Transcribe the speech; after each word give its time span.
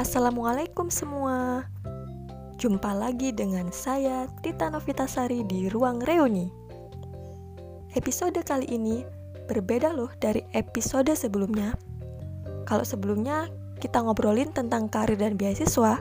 Assalamualaikum 0.00 0.88
semua. 0.88 1.68
Jumpa 2.56 2.96
lagi 2.96 3.36
dengan 3.36 3.68
saya 3.68 4.24
Tita 4.40 4.72
Novitasari 4.72 5.44
di 5.44 5.68
Ruang 5.68 6.00
Reuni. 6.00 6.48
Episode 7.92 8.40
kali 8.40 8.64
ini 8.72 9.04
berbeda 9.44 9.92
loh 9.92 10.08
dari 10.16 10.40
episode 10.56 11.12
sebelumnya. 11.12 11.76
Kalau 12.64 12.80
sebelumnya 12.80 13.52
kita 13.76 14.00
ngobrolin 14.00 14.56
tentang 14.56 14.88
karir 14.88 15.20
dan 15.20 15.36
beasiswa, 15.36 16.00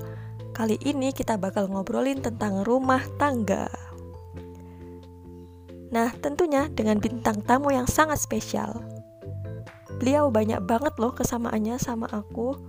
kali 0.55 0.79
ini 0.87 1.11
kita 1.11 1.35
bakal 1.35 1.67
ngobrolin 1.67 2.23
tentang 2.23 2.63
rumah 2.63 3.03
tangga. 3.19 3.67
Nah, 5.91 6.15
tentunya 6.23 6.71
dengan 6.71 7.03
bintang 7.03 7.43
tamu 7.43 7.75
yang 7.75 7.83
sangat 7.83 8.23
spesial. 8.23 8.79
Beliau 9.99 10.31
banyak 10.31 10.63
banget 10.63 10.95
loh 10.95 11.11
kesamaannya 11.11 11.75
sama 11.75 12.07
aku 12.07 12.68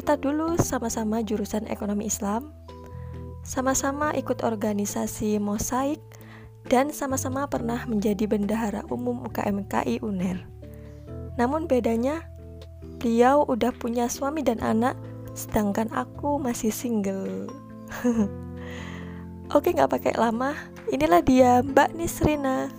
kita 0.00 0.16
dulu 0.16 0.56
sama-sama 0.56 1.20
jurusan 1.20 1.68
ekonomi 1.68 2.08
Islam, 2.08 2.56
sama-sama 3.44 4.16
ikut 4.16 4.40
organisasi 4.40 5.36
Mosaik, 5.36 6.00
dan 6.72 6.88
sama-sama 6.88 7.44
pernah 7.44 7.84
menjadi 7.84 8.24
bendahara 8.24 8.80
umum 8.88 9.20
UKMKI 9.28 10.00
UNER. 10.00 10.40
Namun 11.36 11.68
bedanya, 11.68 12.24
beliau 12.96 13.44
udah 13.44 13.76
punya 13.76 14.08
suami 14.08 14.40
dan 14.40 14.64
anak, 14.64 14.96
sedangkan 15.36 15.92
aku 15.92 16.40
masih 16.40 16.72
single. 16.72 17.52
Oke, 19.52 19.76
nggak 19.76 20.00
pakai 20.00 20.16
lama. 20.16 20.56
Inilah 20.88 21.20
dia 21.20 21.60
Mbak 21.60 21.92
Nisrina. 21.92 22.72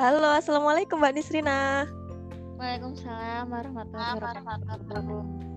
Halo, 0.00 0.32
assalamualaikum 0.32 0.96
Mbak 1.04 1.20
Nisrina. 1.20 1.84
Waalaikumsalam 2.56 3.44
warahmatullahi 3.52 4.12
wabarakatuh. 4.16 5.53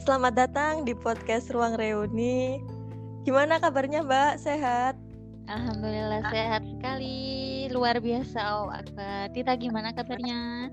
Selamat 0.00 0.32
datang 0.32 0.88
di 0.88 0.96
podcast 0.96 1.52
Ruang 1.52 1.76
Reuni. 1.76 2.64
Gimana 3.28 3.60
kabarnya 3.60 4.00
Mbak? 4.00 4.40
Sehat? 4.40 4.96
Alhamdulillah 5.44 6.24
sehat 6.32 6.64
sekali. 6.64 7.68
Luar 7.68 8.00
biasa 8.00 8.40
oh 8.56 8.72
Akbar. 8.72 9.28
Tita 9.36 9.52
gimana 9.60 9.92
kabarnya? 9.92 10.72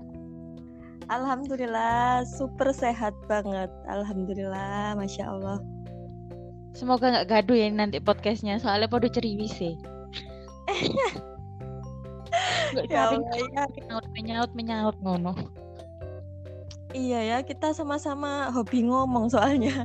Alhamdulillah 1.12 2.24
super 2.24 2.72
sehat 2.72 3.12
banget. 3.28 3.68
Alhamdulillah, 3.92 4.96
masya 4.96 5.36
Allah. 5.36 5.60
Semoga 6.72 7.12
nggak 7.12 7.28
gaduh 7.28 7.60
ya 7.60 7.68
nanti 7.68 8.00
podcastnya 8.00 8.56
soalnya 8.56 8.88
pada 8.88 9.12
ceriwis 9.12 9.52
sih. 9.52 9.76
ya 12.88 13.12
Allah, 13.12 13.20
ya. 13.36 13.68
menyaut 13.68 14.08
menyaut 14.16 14.52
menyaut 14.56 14.96
ngono. 15.04 15.65
Iya 16.96 17.20
ya, 17.20 17.38
kita 17.44 17.76
sama-sama 17.76 18.48
hobi 18.56 18.88
ngomong 18.88 19.28
soalnya. 19.28 19.84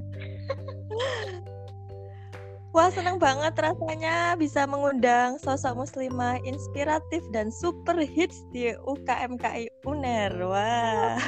Wah, 2.71 2.87
senang 2.87 3.19
banget 3.19 3.51
rasanya 3.59 4.39
bisa 4.39 4.63
mengundang 4.63 5.35
sosok 5.43 5.75
muslimah 5.75 6.39
inspiratif 6.47 7.19
dan 7.35 7.51
super 7.51 7.99
hits 7.99 8.47
di 8.55 8.71
UKMKI 8.87 9.67
UNER. 9.83 10.31
Wah. 10.39 11.19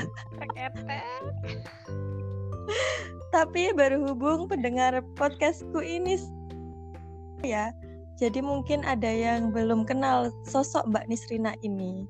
Tapi 3.36 3.76
berhubung 3.76 4.48
pendengar 4.48 5.04
podcastku 5.20 5.84
ini 5.84 6.16
ya, 7.44 7.76
jadi 8.16 8.40
mungkin 8.40 8.88
ada 8.88 9.12
yang 9.12 9.52
belum 9.52 9.84
kenal 9.84 10.32
sosok 10.48 10.88
Mbak 10.88 11.12
Nisrina 11.12 11.60
ini. 11.60 12.08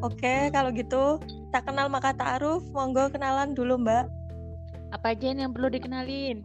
Oke, 0.00 0.48
kalau 0.56 0.72
gitu 0.72 1.20
tak 1.54 1.70
kenal 1.70 1.86
maka 1.86 2.10
ta'aruf, 2.10 2.66
monggo 2.74 3.06
kenalan 3.14 3.54
dulu 3.54 3.78
Mbak. 3.78 4.10
Apa 4.90 5.14
aja 5.14 5.30
yang 5.30 5.54
perlu 5.54 5.70
dikenalin? 5.70 6.42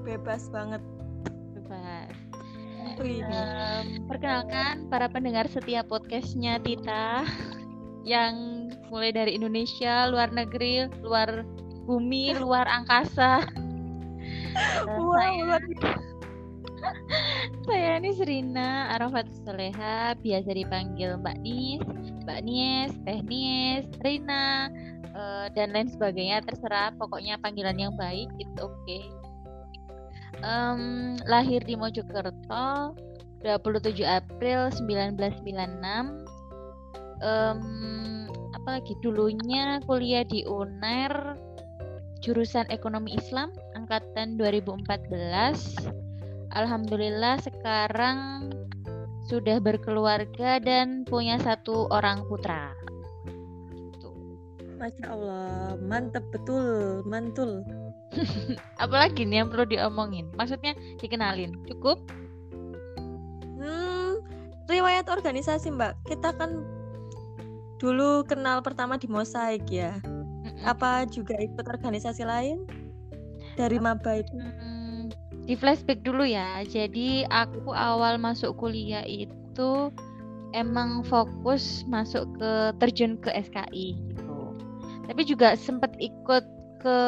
Bebas 0.00 0.48
banget. 0.48 0.80
Bebas. 1.52 2.08
Um, 3.00 4.08
perkenalkan 4.08 4.88
para 4.88 5.12
pendengar 5.12 5.44
setiap 5.44 5.92
podcastnya 5.92 6.56
Tita 6.64 7.28
yang 8.08 8.66
mulai 8.88 9.12
dari 9.12 9.36
Indonesia, 9.36 10.08
luar 10.08 10.32
negeri, 10.32 10.88
luar 11.04 11.44
bumi, 11.84 12.32
luar 12.40 12.64
angkasa. 12.64 13.44
Wow, 14.88 15.44
luar 15.44 15.60
Saya 17.66 18.00
ini 18.00 18.10
Serina 18.16 18.92
Arafat 18.96 19.28
Soleha, 19.44 20.16
biasa 20.18 20.50
dipanggil 20.52 21.20
Mbak 21.20 21.38
Nis, 21.44 21.84
Mbak 22.24 22.40
Nies, 22.44 22.92
Teh 23.04 23.20
Nies, 23.26 23.86
Rina, 24.00 24.68
uh, 25.14 25.46
dan 25.52 25.72
lain 25.72 25.88
sebagainya. 25.88 26.42
Terserah, 26.44 26.96
pokoknya 26.96 27.38
panggilan 27.40 27.76
yang 27.76 27.94
baik, 27.96 28.28
itu 28.40 28.58
oke. 28.60 28.74
Okay. 28.84 29.02
Um, 30.40 31.14
lahir 31.28 31.60
di 31.64 31.76
Mojokerto, 31.76 32.96
27 33.44 34.04
April 34.04 34.72
1996. 34.72 36.24
Um, 37.20 38.24
apalagi 38.56 38.96
dulunya 39.04 39.76
kuliah 39.84 40.24
di 40.24 40.40
UNER 40.48 41.36
jurusan 42.20 42.68
Ekonomi 42.68 43.16
Islam 43.16 43.52
angkatan 43.76 44.36
2014 44.36 46.09
Alhamdulillah 46.50 47.38
sekarang 47.46 48.50
sudah 49.30 49.62
berkeluarga 49.62 50.58
dan 50.58 51.06
punya 51.06 51.38
satu 51.38 51.86
orang 51.94 52.26
putra. 52.26 52.74
Tuh. 54.02 54.14
Masya 54.74 55.06
Allah, 55.06 55.78
mantep 55.78 56.26
betul, 56.34 57.06
mantul. 57.06 57.62
Apalagi 58.82 59.22
nih 59.22 59.46
yang 59.46 59.48
perlu 59.54 59.70
diomongin? 59.70 60.26
Maksudnya 60.34 60.74
dikenalin, 60.98 61.54
cukup? 61.70 62.02
Hmm, 63.62 64.18
riwayat 64.66 65.06
organisasi 65.06 65.70
Mbak, 65.70 66.10
kita 66.10 66.34
kan 66.34 66.66
dulu 67.78 68.26
kenal 68.26 68.58
pertama 68.58 68.98
di 68.98 69.06
Mosaik 69.06 69.70
ya. 69.70 70.02
Apa 70.66 71.06
juga 71.06 71.38
ikut 71.38 71.62
organisasi 71.62 72.26
lain 72.26 72.66
dari 73.54 73.78
maba 73.78 74.18
itu? 74.18 74.34
Hmm 74.34 74.79
di 75.44 75.54
flashback 75.56 76.02
dulu 76.04 76.24
ya. 76.24 76.64
Jadi 76.66 77.24
aku 77.28 77.72
awal 77.72 78.16
masuk 78.20 78.56
kuliah 78.60 79.04
itu 79.04 79.92
emang 80.52 81.06
fokus 81.06 81.86
masuk 81.86 82.26
ke 82.38 82.52
terjun 82.82 83.16
ke 83.20 83.30
SKI 83.32 83.96
gitu. 84.12 84.54
Tapi 85.06 85.22
juga 85.26 85.54
sempat 85.58 85.94
ikut 85.98 86.44
ke 86.80 86.98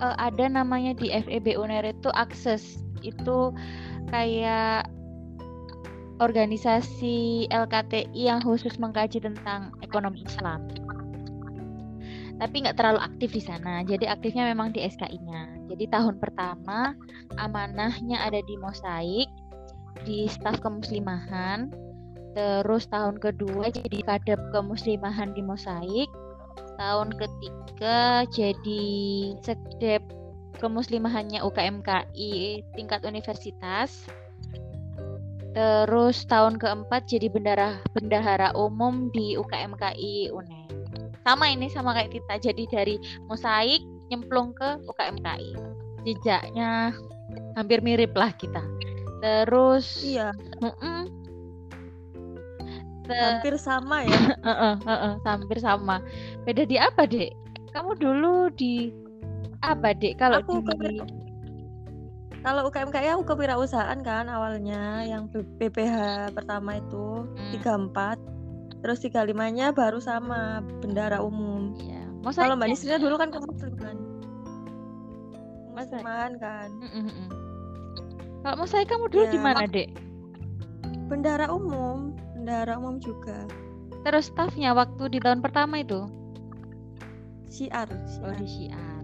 uh, 0.00 0.16
ada 0.16 0.46
namanya 0.48 0.94
di 0.94 1.10
FEB 1.10 1.58
UNER 1.58 1.92
itu 1.92 2.08
akses 2.14 2.82
itu 3.02 3.52
kayak 4.10 4.88
organisasi 6.18 7.46
LKTI 7.54 8.10
yang 8.26 8.42
khusus 8.42 8.74
mengkaji 8.82 9.22
tentang 9.22 9.70
ekonomi 9.86 10.26
Islam 10.26 10.66
tapi 12.38 12.62
nggak 12.62 12.78
terlalu 12.78 13.02
aktif 13.02 13.34
di 13.34 13.42
sana. 13.42 13.82
Jadi 13.82 14.06
aktifnya 14.06 14.46
memang 14.46 14.70
di 14.70 14.86
SKI-nya. 14.86 15.57
Jadi 15.68 15.84
tahun 15.92 16.16
pertama 16.16 16.96
amanahnya 17.36 18.24
ada 18.24 18.40
di 18.40 18.56
Mosaik, 18.56 19.28
di 20.02 20.26
staf 20.26 20.58
kemuslimahan. 20.64 21.68
Terus 22.32 22.88
tahun 22.88 23.20
kedua 23.20 23.68
jadi 23.68 23.98
kadep 24.04 24.40
kemuslimahan 24.50 25.36
di 25.36 25.42
Mosaik. 25.44 26.08
Tahun 26.78 27.10
ketiga 27.14 28.24
jadi 28.30 28.86
sekdep 29.44 30.02
kemuslimahannya 30.58 31.44
UKMKI 31.44 32.64
tingkat 32.74 33.00
universitas. 33.04 34.06
Terus 35.52 36.22
tahun 36.30 36.60
keempat 36.62 37.10
jadi 37.10 37.26
bendahara 37.28 37.82
bendahara 37.90 38.54
umum 38.54 39.10
di 39.10 39.34
UKMKI 39.34 40.30
UNED 40.30 40.68
sama 41.28 41.52
ini 41.52 41.68
sama 41.68 41.92
kayak 41.92 42.16
kita 42.16 42.34
jadi 42.40 42.64
dari 42.72 42.96
mosaik 43.28 43.84
nyemplung 44.08 44.56
ke 44.56 44.80
UKMKI 44.88 45.52
jejaknya 46.06 46.94
hampir 47.54 47.84
mirip 47.84 48.14
lah 48.16 48.32
kita. 48.34 48.62
Terus 49.20 50.04
iya. 50.06 50.30
Uh 50.62 50.70
-uh. 50.70 51.00
hampir 53.08 53.56
sama 53.56 54.04
ya? 54.04 54.20
Uh 54.44 54.50
-uh, 54.52 54.74
uh 54.84 54.92
-uh, 54.92 55.14
hampir 55.24 55.58
sama. 55.60 56.04
Beda 56.44 56.68
di 56.68 56.76
apa 56.76 57.08
dek 57.08 57.32
kamu 57.72 57.96
dulu 58.00 58.48
di 58.56 58.92
apa 59.64 59.92
dek 59.92 60.20
kalau 60.20 60.40
aku 60.40 60.60
di 60.64 61.00
kalau 62.38 62.70
UKMKI 62.70 63.18
aku 63.18 63.34
kewirausahaan 63.34 63.98
kan 64.04 64.30
awalnya. 64.30 65.02
Yang 65.04 65.44
PPH 65.58 66.30
pertama 66.36 66.78
itu 66.78 67.26
hmm. 67.26 67.50
tiga 67.58 67.74
hmm. 67.74 67.82
empat 67.90 68.18
terus 68.78 69.02
tiga 69.02 69.26
limanya 69.26 69.74
baru 69.74 69.98
sama 69.98 70.62
bendara 70.78 71.18
umum 71.18 71.74
iya. 72.24 72.30
kalau 72.34 72.54
mbak 72.58 72.68
Nisrina 72.72 72.98
dulu 72.98 73.14
kan 73.18 73.28
kemusliman 73.30 73.96
kan 76.42 76.68
mm 76.82 76.90
-mm. 76.90 77.26
kalau 78.42 78.54
mau 78.58 78.66
saya 78.66 78.82
kamu 78.82 79.06
dulu 79.10 79.24
ya, 79.26 79.32
di 79.32 79.38
mana 79.38 79.64
dek 79.66 79.88
bendara 81.06 81.46
umum 81.48 82.14
bendara 82.34 82.74
umum 82.78 82.98
juga 82.98 83.46
terus 84.02 84.30
staffnya 84.30 84.74
waktu 84.74 85.10
di 85.10 85.18
tahun 85.22 85.42
pertama 85.42 85.82
itu 85.82 86.06
siar, 87.48 87.88
siar. 88.06 88.26
oh 88.26 88.34
di 88.36 88.46
siar 88.46 88.98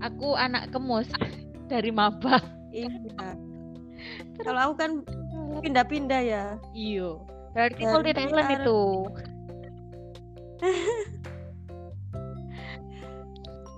Aku 0.00 0.32
anak 0.32 0.72
kemus 0.72 1.08
dari 1.72 1.92
maba. 1.92 2.40
Iya. 2.72 2.88
Kalau 4.40 4.72
aku 4.72 4.74
kan 4.80 4.90
pindah-pindah 5.60 6.22
ya. 6.24 6.44
Iyo. 6.72 7.20
Berarti 7.52 7.84
Dari 7.84 7.92
multi 7.92 8.12
talent 8.16 8.50
itu. 8.56 8.80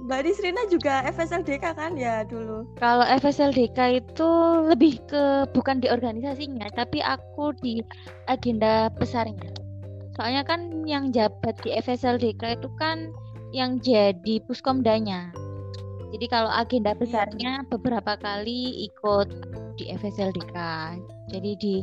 Mbak 0.02 0.20
Disrina 0.26 0.62
juga 0.66 1.06
FSLDK 1.14 1.78
kan 1.78 1.94
ya 1.94 2.26
dulu. 2.26 2.66
Kalau 2.82 3.06
FSLDK 3.06 4.02
itu 4.02 4.30
lebih 4.66 4.98
ke 5.06 5.46
bukan 5.54 5.78
di 5.78 5.86
organisasinya, 5.86 6.66
tapi 6.74 6.98
aku 6.98 7.54
di 7.62 7.78
agenda 8.26 8.90
besarnya. 8.98 9.54
Soalnya 10.18 10.42
kan 10.42 10.82
yang 10.84 11.14
jabat 11.14 11.54
di 11.62 11.78
FSLDK 11.78 12.58
itu 12.58 12.68
kan 12.82 13.14
yang 13.54 13.78
jadi 13.78 14.42
puskomdanya. 14.42 15.30
Jadi 16.12 16.26
kalau 16.28 16.50
agenda 16.50 16.92
besarnya 16.92 17.64
beberapa 17.70 18.18
kali 18.18 18.90
ikut 18.90 19.28
di 19.78 19.88
FSLDK. 19.96 20.56
Jadi 21.30 21.50
di 21.56 21.74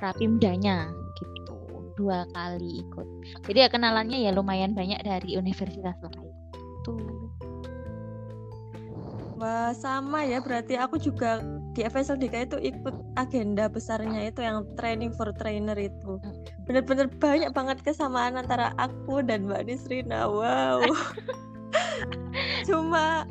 Rapimdanya 0.00 0.90
gitu. 1.20 1.54
Dua 1.94 2.24
kali 2.32 2.82
ikut. 2.82 3.06
Jadi 3.46 3.58
ya 3.62 3.68
kenalannya 3.70 4.26
ya 4.26 4.32
lumayan 4.34 4.72
banyak 4.72 4.98
dari 5.04 5.38
universitas 5.38 5.94
lain. 6.02 6.32
Tuh. 6.82 7.25
Wah, 9.36 9.76
sama 9.76 10.24
ya 10.24 10.40
berarti 10.40 10.80
aku 10.80 10.96
juga 10.96 11.44
di 11.76 11.84
FSLDK 11.84 12.48
itu 12.48 12.56
ikut 12.72 12.96
agenda 13.20 13.68
besarnya 13.68 14.32
itu 14.32 14.40
yang 14.40 14.64
training 14.80 15.12
for 15.12 15.28
trainer 15.36 15.76
itu. 15.76 16.16
Bener-bener 16.64 17.12
banyak 17.20 17.52
banget 17.52 17.84
kesamaan 17.84 18.40
antara 18.40 18.72
aku 18.80 19.20
dan 19.20 19.44
Mbak 19.44 19.68
Nisrina. 19.68 20.24
Wow. 20.24 20.80
Cuma 22.68 23.28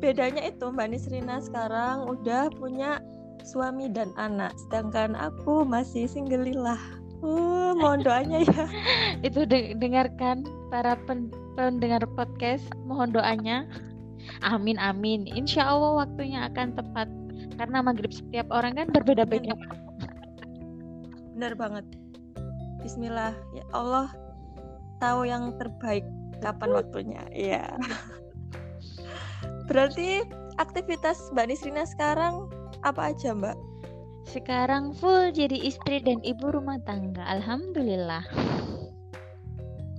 bedanya 0.00 0.48
itu 0.48 0.72
Mbak 0.72 0.88
Nisrina 0.88 1.36
sekarang 1.44 2.08
udah 2.08 2.48
punya 2.56 3.04
suami 3.44 3.92
dan 3.92 4.08
anak, 4.16 4.56
sedangkan 4.66 5.12
aku 5.12 5.68
masih 5.68 6.08
singgelilah. 6.08 6.80
Uh, 7.20 7.76
mohon 7.76 8.00
doanya 8.00 8.40
ya. 8.40 8.64
itu 9.28 9.44
de- 9.44 9.76
dengarkan 9.76 10.48
para 10.72 10.96
pen- 11.04 11.32
pendengar 11.56 12.04
podcast 12.16 12.64
mohon 12.88 13.12
doanya 13.12 13.68
amin 14.42 14.76
amin 14.80 15.28
insya 15.30 15.68
Allah 15.68 16.06
waktunya 16.06 16.46
akan 16.48 16.76
tepat 16.76 17.08
karena 17.56 17.78
maghrib 17.84 18.10
setiap 18.10 18.50
orang 18.50 18.74
kan 18.78 18.88
berbeda-beda 18.90 19.54
Bener 21.34 21.58
banget. 21.58 21.82
Bismillah, 22.78 23.34
ya 23.58 23.66
Allah 23.74 24.06
tahu 25.02 25.26
yang 25.26 25.50
terbaik 25.58 26.06
kapan 26.38 26.70
waktunya. 26.70 27.26
Iya. 27.34 27.74
Berarti 29.68 30.22
aktivitas 30.62 31.34
Mbak 31.34 31.46
Nisrina 31.50 31.82
sekarang 31.90 32.46
apa 32.86 33.10
aja, 33.10 33.34
Mbak? 33.34 33.58
sekarang 34.24 34.96
full 34.96 35.30
jadi 35.36 35.68
istri 35.68 36.00
dan 36.00 36.16
ibu 36.24 36.48
rumah 36.48 36.80
tangga 36.88 37.20
alhamdulillah 37.28 38.24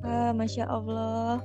Wah, 0.06 0.30
masya 0.38 0.69
Allah. 0.69 1.42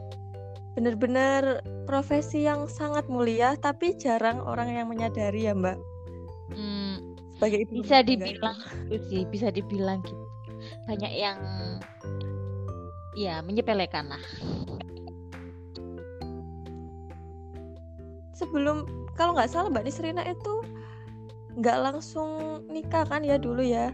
Bener-bener 0.78 1.60
profesi 1.84 2.46
yang 2.46 2.70
sangat 2.70 3.10
mulia, 3.10 3.58
tapi 3.58 3.98
jarang 3.98 4.40
orang 4.42 4.70
yang 4.70 4.86
menyadari 4.86 5.50
ya, 5.50 5.54
Mbak. 5.54 5.78
Hmm, 6.50 7.14
Sebagai 7.38 7.64
ibu 7.64 7.80
bisa 7.80 8.02
dibilang 8.02 8.58
itu 8.90 9.00
sih 9.08 9.22
bisa 9.30 9.48
dibilang 9.54 10.02
gitu 10.02 10.24
banyak 10.84 11.12
yang 11.14 11.38
ya 13.16 13.40
menyepelekan 13.40 14.12
lah. 14.12 14.22
Sebelum 18.36 18.84
kalau 19.16 19.36
nggak 19.36 19.48
salah 19.48 19.72
Mbak 19.72 19.84
Nisrina 19.88 20.24
itu 20.28 20.54
nggak 21.60 21.78
langsung 21.80 22.60
nikah 22.68 23.04
kan 23.04 23.24
ya 23.24 23.36
dulu 23.36 23.60
ya? 23.64 23.92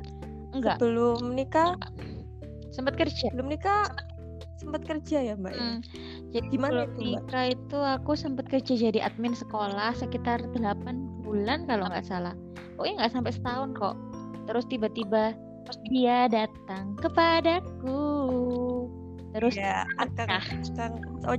enggak 0.55 0.81
Sebelum 0.81 1.37
nikah, 1.37 1.77
sempat 2.73 2.97
kerja 2.97 3.29
belum 3.35 3.51
nikah 3.53 3.85
sempat 4.57 4.83
kerja 4.89 5.23
ya, 5.23 5.35
Mbak? 5.37 5.53
ya? 5.53 5.69
Jadi 6.35 6.47
Gimana 6.53 6.85
sebelum 6.85 6.89
itu, 6.91 6.99
Mbak? 6.99 7.07
nikah 7.07 7.47
itu 7.55 7.79
aku 7.79 8.13
sempat 8.19 8.45
kerja 8.51 8.75
jadi 8.75 8.99
admin 9.07 9.35
sekolah 9.37 9.95
sekitar 9.95 10.43
8 10.53 11.23
bulan 11.23 11.65
kalau 11.71 11.87
nggak 11.87 12.07
salah. 12.07 12.35
Pokoknya 12.77 13.07
nggak 13.07 13.13
sampai 13.15 13.33
setahun 13.33 13.71
kok. 13.79 13.97
Terus 14.47 14.65
tiba-tiba 14.71 15.35
dia 15.91 16.31
datang 16.31 16.95
kepadaku. 16.99 18.03
Terus 19.37 19.55
ya, 19.59 19.85
akang, 20.01 20.31
oh, 21.29 21.37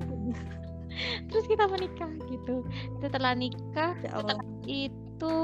terus 1.31 1.45
kita 1.49 1.65
menikah 1.65 2.11
gitu. 2.29 2.61
Setelah 3.01 3.33
nikah 3.33 3.95
ya 4.03 4.21
Allah. 4.21 4.37
itu 4.67 5.35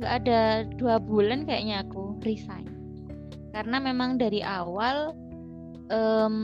nggak 0.00 0.14
ada 0.24 0.66
dua 0.76 1.00
bulan 1.00 1.46
kayaknya 1.46 1.86
aku 1.86 2.18
resign. 2.26 2.68
Karena 3.50 3.82
memang 3.82 4.18
dari 4.18 4.44
awal 4.44 5.14
em, 5.90 6.34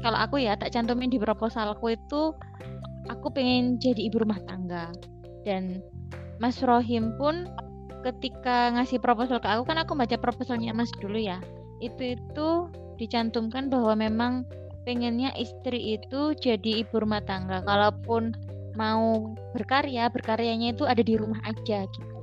kalau 0.00 0.18
aku 0.18 0.40
ya 0.40 0.54
tak 0.54 0.72
cantumin 0.72 1.10
di 1.10 1.18
proposalku 1.18 1.92
itu 1.92 2.32
aku 3.10 3.26
pengen 3.34 3.76
jadi 3.82 4.08
ibu 4.08 4.22
rumah 4.22 4.38
tangga. 4.46 4.94
Dan 5.42 5.82
Mas 6.38 6.62
Rohim 6.62 7.18
pun 7.18 7.50
ketika 8.06 8.70
ngasih 8.78 9.02
proposal 9.02 9.42
ke 9.42 9.48
aku 9.50 9.66
kan 9.66 9.82
aku 9.82 9.98
baca 9.98 10.14
proposalnya 10.16 10.70
Mas 10.70 10.92
dulu 11.02 11.18
ya. 11.18 11.42
Itu 11.82 12.14
itu 12.14 12.48
dicantumkan 12.98 13.70
bahwa 13.70 13.98
memang 13.98 14.46
pengennya 14.86 15.34
istri 15.36 15.98
itu 15.98 16.34
jadi 16.38 16.86
ibu 16.86 17.02
rumah 17.02 17.22
tangga. 17.26 17.60
Kalaupun 17.66 18.32
mau 18.78 19.34
berkarya 19.58 20.06
berkaryanya 20.14 20.72
itu 20.78 20.86
ada 20.86 21.02
di 21.02 21.18
rumah 21.18 21.42
aja 21.42 21.84
gitu. 21.84 22.16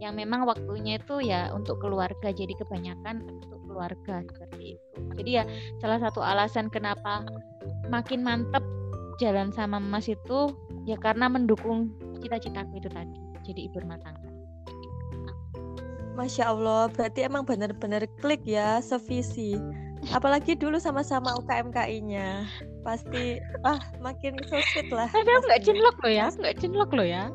Yang 0.00 0.14
memang 0.24 0.48
waktunya 0.48 0.96
itu 0.96 1.20
ya 1.20 1.52
untuk 1.52 1.76
keluarga. 1.84 2.32
Jadi 2.32 2.56
kebanyakan 2.56 3.28
untuk 3.28 3.59
keluarga 3.70 4.26
seperti 4.26 4.74
itu 4.74 4.98
jadi 5.14 5.30
ya 5.30 5.44
salah 5.78 5.98
satu 6.02 6.18
alasan 6.18 6.66
kenapa 6.66 7.22
makin 7.86 8.26
mantep 8.26 8.66
jalan 9.22 9.54
sama 9.54 9.78
Mas 9.78 10.10
itu 10.10 10.50
ya 10.84 10.98
karena 10.98 11.30
mendukung 11.30 11.94
cita-citaku 12.18 12.82
itu 12.82 12.90
tadi 12.90 13.14
jadi 13.46 13.70
ibu 13.70 13.78
rumah 13.78 14.02
tangga 14.02 14.28
Masya 16.18 16.52
Allah, 16.52 16.92
berarti 16.92 17.24
emang 17.24 17.48
benar-benar 17.48 18.04
klik 18.20 18.44
ya, 18.44 18.82
sevisi. 18.84 19.56
Apalagi 20.12 20.52
dulu 20.52 20.76
sama-sama 20.76 21.32
UKMKI-nya. 21.40 22.44
Pasti, 22.84 23.40
ah 23.64 23.80
makin 24.04 24.36
so 24.44 24.60
sweet 24.68 24.92
lah. 24.92 25.08
tapi 25.08 25.30
aku 25.32 25.48
nggak 25.48 25.64
cinlok 25.64 25.96
loh 26.04 26.12
ya 26.12 26.26
nggak 26.28 26.56
cinlok 26.60 26.90
loh 26.92 27.06
ya 27.08 27.32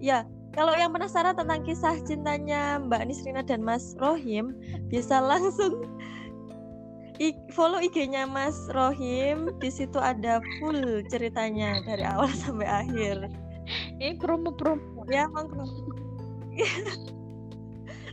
Ya, 0.00 0.24
kalau 0.50 0.74
yang 0.74 0.90
penasaran 0.90 1.38
tentang 1.38 1.62
kisah 1.62 1.94
cintanya 2.02 2.82
Mbak 2.82 3.06
Nisrina 3.06 3.42
dan 3.46 3.62
Mas 3.62 3.94
Rohim, 4.02 4.58
bisa 4.90 5.22
langsung 5.30 5.86
follow 7.54 7.78
IG-nya 7.78 8.26
Mas 8.26 8.56
Rohim. 8.74 9.54
Di 9.62 9.70
situ 9.70 9.98
ada 10.02 10.42
full 10.58 11.06
ceritanya 11.06 11.78
dari 11.86 12.02
awal 12.02 12.30
sampai 12.42 12.66
akhir. 12.66 13.30
ini 14.02 14.18
promo 14.18 14.50
promo 14.50 15.06
Ya. 15.06 15.30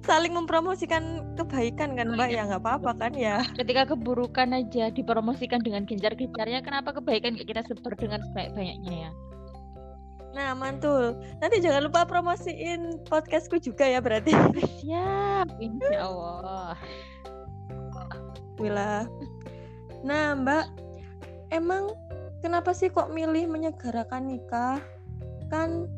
Saling 0.05 0.31
mempromosikan 0.31 1.35
kebaikan 1.35 1.97
kan 1.97 2.13
Mbak 2.13 2.29
ya 2.31 2.47
nggak 2.47 2.61
apa-apa 2.63 2.91
kan 2.95 3.11
ya. 3.17 3.43
ketika 3.57 3.91
keburukan 3.91 4.53
aja 4.53 4.93
dipromosikan 4.93 5.59
dengan 5.59 5.83
gencar-gencarnya 5.83 6.61
kenapa 6.63 6.95
kebaikan 6.95 7.35
kita 7.35 7.65
sebar 7.65 7.97
dengan 7.97 8.23
sebanyak-banyaknya 8.29 9.09
ya 9.09 9.11
Nah, 10.37 10.53
mantul. 10.53 11.17
Nanti 11.41 11.57
jangan 11.57 11.89
lupa 11.89 12.05
promosiin 12.05 13.01
podcastku 13.09 13.57
juga 13.57 13.89
ya 13.89 13.97
berarti. 13.97 14.29
siap 14.77 15.49
insya 15.57 16.05
Allah 16.05 16.77
Wila. 18.61 19.09
Nah, 20.05 20.37
Mbak, 20.37 20.65
emang 21.49 21.89
kenapa 22.45 22.69
sih 22.69 22.93
kok 22.93 23.09
milih 23.09 23.49
menyegerakan 23.49 24.29
nikah? 24.29 24.77
Kan 25.49 25.89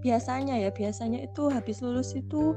biasanya 0.00 0.56
ya, 0.56 0.72
biasanya 0.72 1.20
itu 1.20 1.52
habis 1.52 1.84
lulus 1.84 2.16
itu 2.16 2.56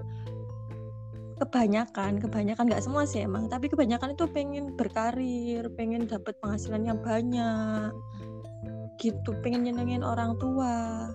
kebanyakan, 1.44 2.24
kebanyakan 2.24 2.72
nggak 2.72 2.84
semua 2.84 3.04
sih 3.04 3.28
emang, 3.28 3.52
tapi 3.52 3.68
kebanyakan 3.68 4.16
itu 4.16 4.24
pengen 4.32 4.72
berkarir, 4.80 5.68
pengen 5.76 6.08
dapat 6.08 6.40
penghasilan 6.40 6.88
yang 6.88 7.00
banyak, 7.04 7.92
gitu, 9.00 9.34
pengen 9.46 9.66
nyenengin 9.70 10.04
orang 10.06 10.38
tua. 10.38 11.08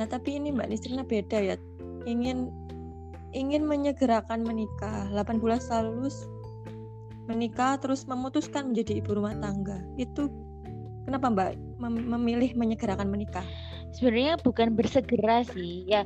Nah, 0.00 0.06
tapi 0.10 0.36
ini 0.40 0.50
Mbak 0.50 0.68
Nisrina 0.68 1.04
beda 1.06 1.38
ya, 1.38 1.56
ingin 2.04 2.50
ingin 3.34 3.66
menyegerakan 3.66 4.46
menikah, 4.46 5.10
8 5.10 5.42
bulan 5.42 5.58
setelah 5.58 5.90
lulus 5.90 6.26
menikah 7.24 7.80
terus 7.80 8.04
memutuskan 8.04 8.70
menjadi 8.70 9.00
ibu 9.00 9.16
rumah 9.16 9.32
tangga. 9.40 9.80
Itu 9.96 10.28
kenapa 11.08 11.32
Mbak 11.32 11.50
mem- 11.80 12.06
memilih 12.14 12.52
menyegerakan 12.52 13.08
menikah? 13.08 13.44
sebenarnya 13.94 14.34
bukan 14.42 14.74
bersegera 14.74 15.46
sih 15.54 15.86
ya 15.86 16.02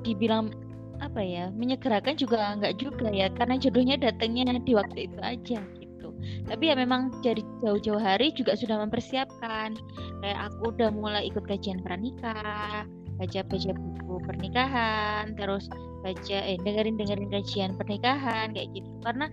dibilang 0.00 0.50
apa 1.04 1.20
ya 1.20 1.52
menyegerakan 1.52 2.16
juga 2.16 2.56
nggak 2.56 2.80
juga 2.80 3.12
ya 3.12 3.28
karena 3.36 3.60
jodohnya 3.60 4.00
datangnya 4.00 4.56
di 4.56 4.72
waktu 4.72 5.12
itu 5.12 5.18
aja 5.20 5.60
tapi 6.46 6.70
ya 6.70 6.74
memang 6.78 7.10
dari 7.22 7.42
jauh-jauh 7.62 8.00
hari 8.00 8.30
juga 8.34 8.54
sudah 8.54 8.80
mempersiapkan. 8.82 9.74
Kayak 10.22 10.40
aku 10.50 10.74
udah 10.74 10.90
mulai 10.94 11.28
ikut 11.28 11.44
kajian 11.46 11.82
pranikah 11.82 12.86
baca-baca 13.16 13.72
buku 13.72 14.14
pernikahan 14.28 15.32
terus 15.40 15.72
baca 16.04 16.36
eh 16.36 16.60
dengerin 16.60 17.00
dengerin 17.00 17.32
kajian 17.32 17.70
pernikahan 17.80 18.52
kayak 18.52 18.68
gitu. 18.76 18.90
Karena 19.02 19.26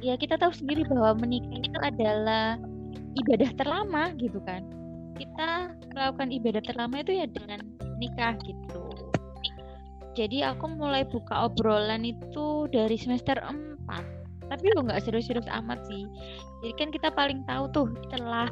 ya 0.00 0.14
kita 0.14 0.38
tahu 0.38 0.54
sendiri 0.54 0.86
bahwa 0.86 1.18
menikah 1.26 1.58
itu 1.58 1.78
adalah 1.82 2.56
ibadah 3.18 3.50
terlama 3.58 4.14
gitu 4.18 4.38
kan. 4.46 4.62
Kita 5.14 5.74
melakukan 5.94 6.30
ibadah 6.34 6.62
terlama 6.62 7.02
itu 7.02 7.12
ya 7.14 7.26
dengan 7.30 7.62
nikah 7.98 8.34
gitu. 8.42 8.82
Jadi 10.14 10.46
aku 10.46 10.70
mulai 10.70 11.02
buka 11.02 11.50
obrolan 11.50 12.06
itu 12.06 12.70
dari 12.70 12.94
semester 12.94 13.34
4 13.42 14.13
tapi 14.48 14.72
lo 14.74 14.84
nggak 14.84 15.02
serius-serius 15.04 15.48
amat 15.50 15.80
sih. 15.88 16.04
Jadi 16.64 16.72
kan 16.76 16.88
kita 16.92 17.08
paling 17.12 17.44
tahu 17.44 17.64
tuh 17.72 17.86
celah 18.12 18.48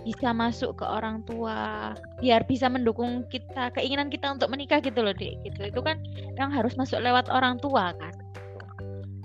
bisa 0.00 0.32
masuk 0.32 0.80
ke 0.80 0.84
orang 0.88 1.20
tua 1.28 1.92
biar 2.24 2.40
bisa 2.48 2.72
mendukung 2.72 3.28
kita 3.28 3.68
keinginan 3.76 4.08
kita 4.08 4.32
untuk 4.32 4.48
menikah 4.48 4.80
gitu 4.80 5.04
loh 5.04 5.12
dek 5.12 5.36
gitu. 5.44 5.60
Itu 5.68 5.80
kan 5.84 6.00
yang 6.40 6.48
harus 6.48 6.74
masuk 6.78 7.00
lewat 7.00 7.28
orang 7.28 7.60
tua 7.60 7.92
kan. 7.96 8.14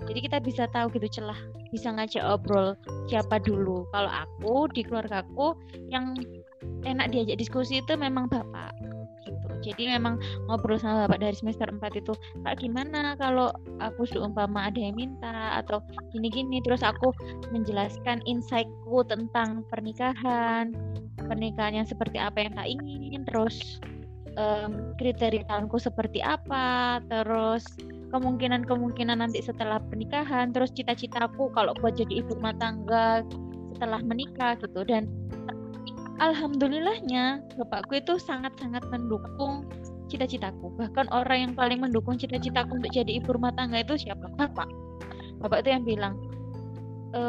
Jadi 0.06 0.18
kita 0.22 0.38
bisa 0.38 0.70
tahu 0.70 0.92
gitu 0.94 1.20
celah. 1.20 1.38
Bisa 1.74 1.90
ngajak 1.90 2.22
obrol 2.22 2.78
siapa 3.10 3.42
dulu. 3.42 3.88
Kalau 3.90 4.12
aku 4.12 4.70
di 4.70 4.86
keluarga 4.86 5.26
aku 5.26 5.58
yang 5.90 6.14
enak 6.86 7.10
diajak 7.10 7.42
diskusi 7.42 7.82
itu 7.82 7.98
memang 7.98 8.30
bapak 8.30 8.70
jadi 9.62 9.98
memang 9.98 10.20
ngobrol 10.48 10.80
sama 10.80 11.06
bapak 11.06 11.22
dari 11.22 11.36
semester 11.36 11.68
4 11.68 11.80
itu 12.00 12.12
kak 12.44 12.56
gimana 12.60 13.14
kalau 13.20 13.52
aku 13.80 14.08
seumpama 14.08 14.68
ada 14.68 14.80
yang 14.80 14.96
minta? 14.96 15.60
Atau 15.60 15.82
gini-gini. 16.12 16.60
Terus 16.64 16.82
aku 16.82 17.12
menjelaskan 17.52 18.24
insightku 18.26 19.04
tentang 19.06 19.64
pernikahan 19.68 20.74
pernikahan 21.16 21.82
yang 21.82 21.88
seperti 21.88 22.22
apa 22.22 22.38
yang 22.38 22.52
tak 22.54 22.68
ingin 22.70 23.26
terus 23.26 23.82
um, 24.38 24.94
kriteria 25.00 25.42
tahunku 25.48 25.80
seperti 25.80 26.22
apa 26.22 27.02
terus 27.10 27.66
kemungkinan-kemungkinan 28.14 29.18
nanti 29.18 29.42
setelah 29.42 29.82
pernikahan 29.82 30.54
terus 30.54 30.70
cita-citaku 30.70 31.50
kalau 31.50 31.74
buat 31.82 31.98
jadi 31.98 32.22
ibu 32.22 32.38
rumah 32.38 32.54
tangga 32.54 33.26
setelah 33.76 34.00
menikah 34.00 34.56
gitu. 34.56 34.80
Dan 34.88 35.04
alhamdulillahnya 36.18 37.44
bapakku 37.60 38.00
itu 38.00 38.16
sangat-sangat 38.20 38.84
mendukung 38.88 39.68
cita-citaku. 40.06 40.72
Bahkan 40.78 41.10
orang 41.10 41.50
yang 41.50 41.52
paling 41.58 41.82
mendukung 41.82 42.16
cita-citaku 42.16 42.78
untuk 42.78 42.92
jadi 42.94 43.18
ibu 43.18 43.34
rumah 43.34 43.52
tangga 43.54 43.82
itu 43.82 43.98
siapa? 43.98 44.30
Bapak. 44.38 44.68
Bapak 45.42 45.66
itu 45.66 45.70
yang 45.74 45.84
bilang, 45.84 46.14
e, 47.12 47.20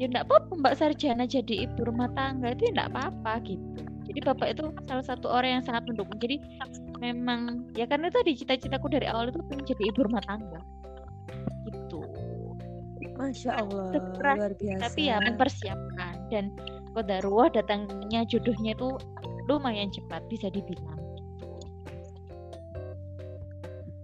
ya 0.00 0.06
enggak 0.08 0.30
apa-apa 0.30 0.52
Mbak 0.58 0.74
Sarjana 0.78 1.24
jadi 1.28 1.68
ibu 1.68 1.80
rumah 1.84 2.08
tangga 2.16 2.54
itu 2.54 2.70
ya 2.70 2.72
enggak 2.78 2.90
apa-apa 2.94 3.32
gitu. 3.44 3.82
Jadi 4.02 4.18
bapak 4.26 4.48
itu 4.58 4.64
salah 4.90 5.06
satu 5.06 5.30
orang 5.30 5.62
yang 5.62 5.64
sangat 5.64 5.86
mendukung. 5.86 6.18
Jadi 6.18 6.42
memang 6.98 7.70
ya 7.78 7.86
karena 7.86 8.10
tadi 8.10 8.34
cita-citaku 8.34 8.90
dari 8.90 9.06
awal 9.06 9.30
itu 9.30 9.38
pengen 9.46 9.64
jadi 9.66 9.82
ibu 9.94 10.00
rumah 10.06 10.22
tangga. 10.26 10.60
Gitu. 11.70 12.00
Masya 13.14 13.62
Allah, 13.62 13.94
luar 14.18 14.52
biasa. 14.58 14.82
Tapi 14.90 15.00
ya 15.06 15.22
mempersiapkan 15.22 16.14
dan 16.34 16.50
kodaruah 16.92 17.48
datangnya 17.52 18.24
jodohnya 18.28 18.76
itu 18.76 18.96
lumayan 19.50 19.90
cepat 19.90 20.22
bisa 20.30 20.48
dibilang. 20.52 21.00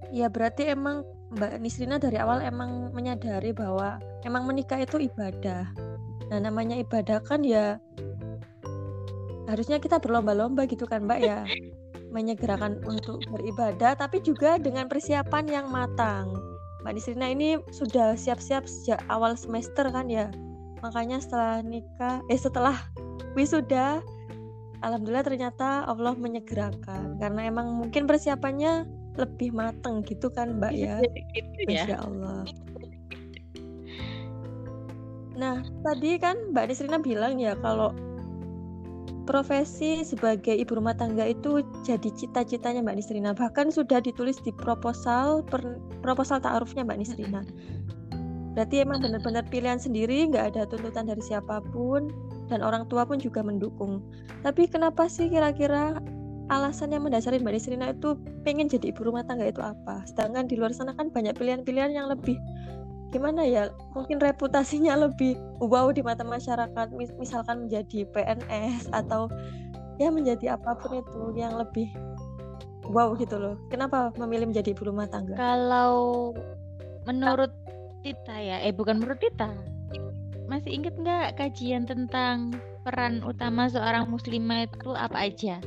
Ya 0.08 0.32
berarti 0.32 0.72
emang 0.72 1.04
Mbak 1.36 1.60
Nisrina 1.60 2.00
dari 2.00 2.16
awal 2.16 2.40
emang 2.40 2.88
menyadari 2.96 3.52
bahwa 3.52 4.00
emang 4.24 4.48
menikah 4.48 4.80
itu 4.80 4.96
ibadah. 4.96 5.68
Nah 6.32 6.38
namanya 6.40 6.80
ibadah 6.80 7.20
kan 7.20 7.44
ya 7.44 7.76
harusnya 9.48 9.80
kita 9.80 10.00
berlomba-lomba 10.00 10.64
gitu 10.68 10.88
kan 10.88 11.04
Mbak 11.04 11.20
ya 11.20 11.44
menyegerakan 12.16 12.80
untuk 12.88 13.20
beribadah 13.28 13.96
tapi 14.00 14.24
juga 14.24 14.56
dengan 14.56 14.88
persiapan 14.88 15.44
yang 15.44 15.66
matang. 15.68 16.32
Mbak 16.80 16.92
Nisrina 16.96 17.28
ini 17.28 17.60
sudah 17.68 18.16
siap-siap 18.16 18.64
sejak 18.64 19.04
awal 19.12 19.36
semester 19.36 19.84
kan 19.92 20.08
ya 20.08 20.32
makanya 20.80 21.18
setelah 21.18 21.60
nikah 21.64 22.22
eh 22.30 22.38
setelah 22.38 22.76
wisuda 23.34 24.02
alhamdulillah 24.82 25.26
ternyata 25.26 25.86
Allah 25.86 26.14
menyegerakan. 26.14 27.18
Karena 27.18 27.40
emang 27.46 27.74
mungkin 27.74 28.06
persiapannya 28.06 28.86
lebih 29.18 29.50
mateng 29.50 30.06
gitu 30.06 30.30
kan 30.30 30.58
mbak 30.62 30.74
ya? 30.74 31.02
gitu 31.34 31.58
ya. 31.66 31.86
Masya 31.86 31.96
Allah. 31.98 32.40
Nah 35.38 35.56
tadi 35.82 36.18
kan 36.18 36.54
mbak 36.54 36.70
Nisrina 36.70 36.98
bilang 37.02 37.38
ya 37.38 37.58
kalau 37.58 37.94
profesi 39.28 40.00
sebagai 40.08 40.56
ibu 40.56 40.72
rumah 40.80 40.96
tangga 40.96 41.28
itu 41.28 41.60
jadi 41.84 42.08
cita-citanya 42.16 42.80
Mbak 42.80 42.96
Nisrina. 42.96 43.36
Bahkan 43.36 43.68
sudah 43.68 44.00
ditulis 44.00 44.40
di 44.40 44.56
proposal 44.56 45.44
per, 45.44 45.60
proposal 46.00 46.40
ta'arufnya 46.40 46.80
Mbak 46.88 46.98
Nisrina 47.04 47.44
berarti 48.58 48.82
emang 48.82 48.98
benar-benar 48.98 49.46
pilihan 49.46 49.78
sendiri 49.78 50.34
nggak 50.34 50.50
ada 50.50 50.66
tuntutan 50.66 51.06
dari 51.06 51.22
siapa 51.22 51.62
pun 51.70 52.10
dan 52.50 52.58
orang 52.58 52.90
tua 52.90 53.06
pun 53.06 53.22
juga 53.22 53.38
mendukung. 53.38 54.02
Tapi 54.42 54.66
kenapa 54.66 55.06
sih 55.06 55.30
kira-kira 55.30 56.02
alasan 56.50 56.90
yang 56.90 57.06
mendasari 57.06 57.38
Mbak 57.38 57.54
Nisrina 57.54 57.94
itu 57.94 58.18
pengen 58.42 58.66
jadi 58.66 58.90
ibu 58.90 59.06
rumah 59.06 59.22
tangga 59.22 59.46
itu 59.46 59.62
apa? 59.62 60.02
Sedangkan 60.10 60.50
di 60.50 60.58
luar 60.58 60.74
sana 60.74 60.90
kan 60.90 61.06
banyak 61.14 61.38
pilihan-pilihan 61.38 61.94
yang 61.94 62.10
lebih 62.10 62.34
gimana 63.14 63.46
ya 63.46 63.70
mungkin 63.94 64.18
reputasinya 64.18 64.98
lebih 65.06 65.38
wow 65.62 65.94
di 65.94 66.02
mata 66.02 66.26
masyarakat 66.26 66.90
misalkan 67.14 67.70
menjadi 67.70 68.10
PNS 68.10 68.90
atau 68.90 69.30
ya 70.02 70.10
menjadi 70.10 70.58
apa 70.58 70.74
pun 70.82 70.98
itu 70.98 71.38
yang 71.38 71.54
lebih 71.54 71.94
wow 72.90 73.14
gitu 73.14 73.38
loh. 73.38 73.54
Kenapa 73.70 74.10
memilih 74.18 74.50
menjadi 74.50 74.74
ibu 74.74 74.90
rumah 74.90 75.06
tangga? 75.06 75.38
Kalau 75.38 76.34
menurut 77.06 77.54
Tita 78.08 78.36
ya? 78.40 78.56
Eh 78.64 78.72
bukan 78.72 79.04
menurut 79.04 79.20
Tita 79.20 79.52
masih 80.48 80.80
inget 80.80 80.96
nggak 80.96 81.36
kajian 81.36 81.84
tentang 81.84 82.56
peran 82.80 83.20
utama 83.20 83.68
seorang 83.68 84.08
muslimah 84.08 84.64
itu 84.64 84.96
apa 84.96 85.28
aja? 85.28 85.60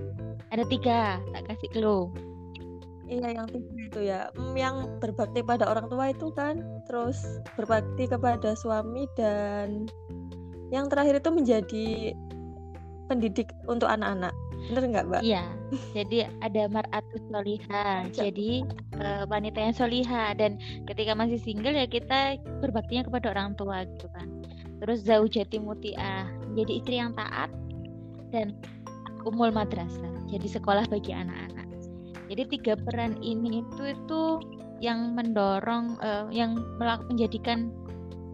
Ada 0.50 0.66
tiga 0.66 1.22
tak 1.38 1.54
kasih 1.54 1.70
clue. 1.70 2.10
Iya 3.06 3.30
yang 3.38 3.46
tiga 3.46 3.74
itu 3.78 4.00
ya. 4.10 4.22
Mm, 4.34 4.56
yang 4.58 4.76
berbakti 4.98 5.46
pada 5.46 5.70
orang 5.70 5.86
tua 5.86 6.10
itu 6.10 6.34
kan 6.34 6.66
terus 6.90 7.22
berbakti 7.54 8.10
kepada 8.10 8.58
suami 8.58 9.06
dan 9.14 9.86
yang 10.74 10.90
terakhir 10.90 11.22
itu 11.22 11.30
menjadi 11.30 11.88
pendidik 13.06 13.54
untuk 13.70 13.86
anak-anak 13.86 14.34
bener 14.70 14.84
nggak 14.94 15.06
mbak? 15.10 15.22
Iya, 15.26 15.44
jadi 15.98 16.30
ada 16.46 16.70
maratus 16.70 17.22
soliha, 17.34 18.06
jadi 18.14 18.62
uh, 19.02 19.24
wanita 19.26 19.58
yang 19.58 19.76
soliha 19.76 20.38
dan 20.38 20.62
ketika 20.86 21.18
masih 21.18 21.42
single 21.42 21.74
ya 21.74 21.90
kita 21.90 22.38
berbaktinya 22.62 23.10
kepada 23.10 23.34
orang 23.34 23.58
tua 23.58 23.88
gitu 23.90 24.08
kan. 24.14 24.28
Terus 24.82 25.06
zaujati 25.06 25.58
mutiah, 25.58 26.30
jadi 26.54 26.72
istri 26.78 27.02
yang 27.02 27.14
taat 27.18 27.50
dan 28.30 28.58
umul 29.26 29.50
madrasah, 29.54 30.14
jadi 30.30 30.48
sekolah 30.48 30.86
bagi 30.90 31.14
anak-anak. 31.14 31.68
Jadi 32.32 32.44
tiga 32.48 32.74
peran 32.80 33.20
ini 33.20 33.60
itu 33.60 33.92
itu 33.92 34.22
yang 34.80 35.14
mendorong, 35.14 36.00
uh, 36.00 36.26
yang 36.32 36.56
menjadikan 36.82 37.70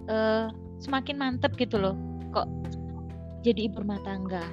uh, 0.06 0.48
semakin 0.78 1.18
mantep 1.18 1.58
gitu 1.58 1.82
loh, 1.82 1.98
kok 2.30 2.46
jadi 3.42 3.72
ibu 3.72 3.82
rumah 3.82 3.98
tangga 4.06 4.44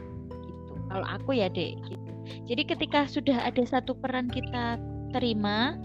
kalau 0.91 1.07
aku 1.09 1.37
ya 1.37 1.49
dek 1.49 1.79
gitu. 1.89 2.11
Jadi 2.49 2.63
ketika 2.65 3.05
sudah 3.05 3.45
ada 3.45 3.63
satu 3.65 3.93
peran 3.97 4.33
kita 4.33 4.81
terima 5.13 5.77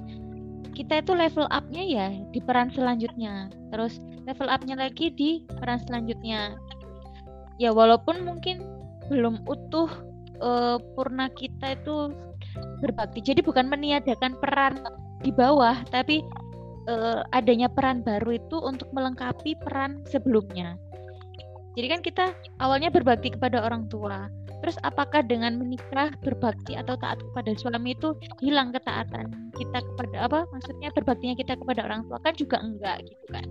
kita 0.71 1.03
itu 1.03 1.11
level 1.11 1.43
upnya 1.51 1.83
ya 1.83 2.07
di 2.31 2.39
peran 2.39 2.71
selanjutnya. 2.71 3.51
Terus 3.73 3.99
level 4.23 4.47
upnya 4.47 4.79
lagi 4.79 5.11
di 5.11 5.43
peran 5.59 5.83
selanjutnya. 5.83 6.55
Ya 7.59 7.75
walaupun 7.75 8.23
mungkin 8.23 8.63
belum 9.11 9.43
utuh 9.49 9.89
uh, 10.39 10.79
purna 10.95 11.27
kita 11.35 11.75
itu 11.75 12.15
berbakti. 12.79 13.19
Jadi 13.19 13.43
bukan 13.43 13.67
meniadakan 13.67 14.39
peran 14.39 14.79
di 15.19 15.35
bawah 15.35 15.75
tapi 15.91 16.23
uh, 16.87 17.27
adanya 17.35 17.67
peran 17.67 17.99
baru 17.99 18.39
itu 18.39 18.57
untuk 18.63 18.87
melengkapi 18.95 19.59
peran 19.59 19.99
sebelumnya 20.07 20.79
jadi 21.77 21.87
kan 21.97 22.01
kita 22.01 22.25
awalnya 22.61 22.89
berbakti 22.89 23.33
kepada 23.33 23.61
orang 23.65 23.85
tua 23.91 24.29
Terus 24.59 24.75
apakah 24.83 25.23
dengan 25.23 25.55
menikah 25.55 26.11
berbakti 26.19 26.75
atau 26.75 26.99
taat 26.99 27.23
kepada 27.31 27.55
suami 27.55 27.95
itu 27.95 28.11
hilang 28.43 28.75
ketaatan 28.75 29.31
kita 29.55 29.79
kepada 29.79 30.27
apa? 30.27 30.39
Maksudnya 30.51 30.91
berbaktinya 30.91 31.35
kita 31.39 31.53
kepada 31.55 31.87
orang 31.87 32.03
tua 32.11 32.19
kan 32.19 32.35
juga 32.35 32.59
enggak 32.59 33.07
gitu 33.07 33.25
kan. 33.31 33.45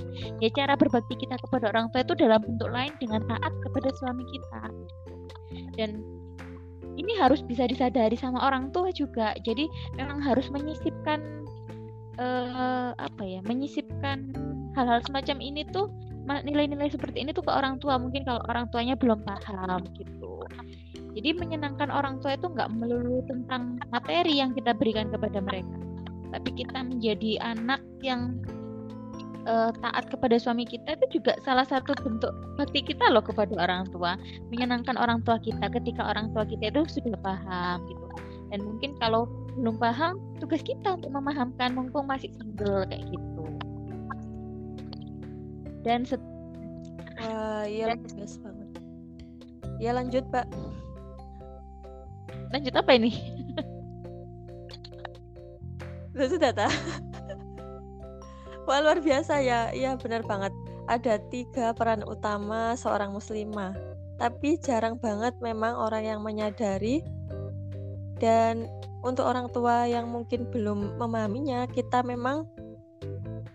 Ya 0.44 0.48
cara 0.52 0.76
berbakti 0.76 1.16
kita 1.16 1.40
kepada 1.40 1.72
orang 1.72 1.88
tua 1.92 2.04
itu 2.04 2.14
dalam 2.16 2.40
bentuk 2.44 2.68
lain 2.68 2.92
dengan 3.00 3.24
taat 3.24 3.52
kepada 3.64 3.88
suami 3.96 4.24
kita. 4.28 4.62
Dan 5.80 5.90
ini 7.00 7.12
harus 7.16 7.40
bisa 7.40 7.64
disadari 7.64 8.16
sama 8.18 8.44
orang 8.44 8.68
tua 8.76 8.92
juga. 8.92 9.32
Jadi 9.40 9.64
memang 9.96 10.20
harus 10.20 10.52
menyisipkan 10.52 11.24
uh, 12.20 12.92
apa 13.00 13.22
ya? 13.24 13.40
Menyisipkan 13.48 14.28
hal-hal 14.76 15.00
semacam 15.08 15.40
ini 15.40 15.64
tuh 15.72 15.88
nilai-nilai 16.44 16.92
seperti 16.92 17.24
ini 17.24 17.32
tuh 17.32 17.44
ke 17.44 17.52
orang 17.52 17.80
tua. 17.80 17.96
Mungkin 17.96 18.28
kalau 18.28 18.44
orang 18.48 18.68
tuanya 18.68 18.94
belum 18.94 19.24
paham 19.24 19.82
gitu. 19.96 20.44
Jadi 21.16 21.34
menyenangkan 21.34 21.90
orang 21.90 22.20
tua 22.22 22.36
itu 22.36 22.46
nggak 22.46 22.70
melulu 22.76 23.24
tentang 23.26 23.80
materi 23.90 24.38
yang 24.38 24.54
kita 24.54 24.76
berikan 24.76 25.10
kepada 25.10 25.42
mereka 25.42 25.88
tapi 26.32 26.50
kita 26.52 26.84
menjadi 26.84 27.40
anak 27.40 27.80
yang 28.04 28.36
uh, 29.48 29.72
taat 29.80 30.08
kepada 30.12 30.36
suami 30.36 30.68
kita 30.68 30.96
itu 30.96 31.20
juga 31.20 31.36
salah 31.42 31.64
satu 31.64 31.96
bentuk 32.04 32.32
bakti 32.60 32.84
kita 32.84 33.08
loh 33.08 33.24
kepada 33.24 33.52
orang 33.56 33.88
tua. 33.88 34.20
Menyenangkan 34.52 34.96
orang 35.00 35.24
tua 35.24 35.40
kita 35.40 35.72
ketika 35.72 36.04
orang 36.04 36.32
tua 36.36 36.44
kita 36.44 36.68
itu 36.72 36.84
sudah 36.88 37.16
paham 37.24 37.80
gitu. 37.88 38.06
Dan 38.48 38.64
mungkin 38.64 38.96
kalau 38.96 39.28
belum 39.56 39.76
paham 39.76 40.16
tugas 40.40 40.64
kita 40.64 40.96
untuk 40.96 41.12
memahamkan 41.12 41.76
mumpung 41.76 42.08
masih 42.08 42.32
single 42.40 42.88
kayak 42.88 43.04
gitu 43.12 43.27
dan 45.86 46.02
set 46.06 46.22
wah 47.18 47.66
iya 47.66 47.94
bagus 47.94 48.38
banget. 48.42 48.68
Ya 49.78 49.90
lanjut 49.94 50.24
pak. 50.30 50.46
Lanjut 52.50 52.74
apa 52.74 52.90
ini? 52.96 53.12
Sudah 56.18 56.50
tak 56.50 56.74
Wah 58.68 58.84
luar 58.84 59.00
biasa 59.00 59.40
ya, 59.40 59.72
iya 59.72 59.96
benar 59.96 60.20
banget. 60.28 60.52
Ada 60.92 61.24
tiga 61.32 61.72
peran 61.72 62.04
utama 62.04 62.76
seorang 62.76 63.16
muslimah, 63.16 63.72
tapi 64.20 64.60
jarang 64.60 65.00
banget 65.00 65.32
memang 65.40 65.72
orang 65.72 66.04
yang 66.04 66.20
menyadari. 66.20 67.00
Dan 68.20 68.68
untuk 69.00 69.24
orang 69.24 69.48
tua 69.48 69.88
yang 69.88 70.12
mungkin 70.12 70.44
belum 70.52 71.00
memahaminya, 71.00 71.64
kita 71.72 72.04
memang 72.04 72.44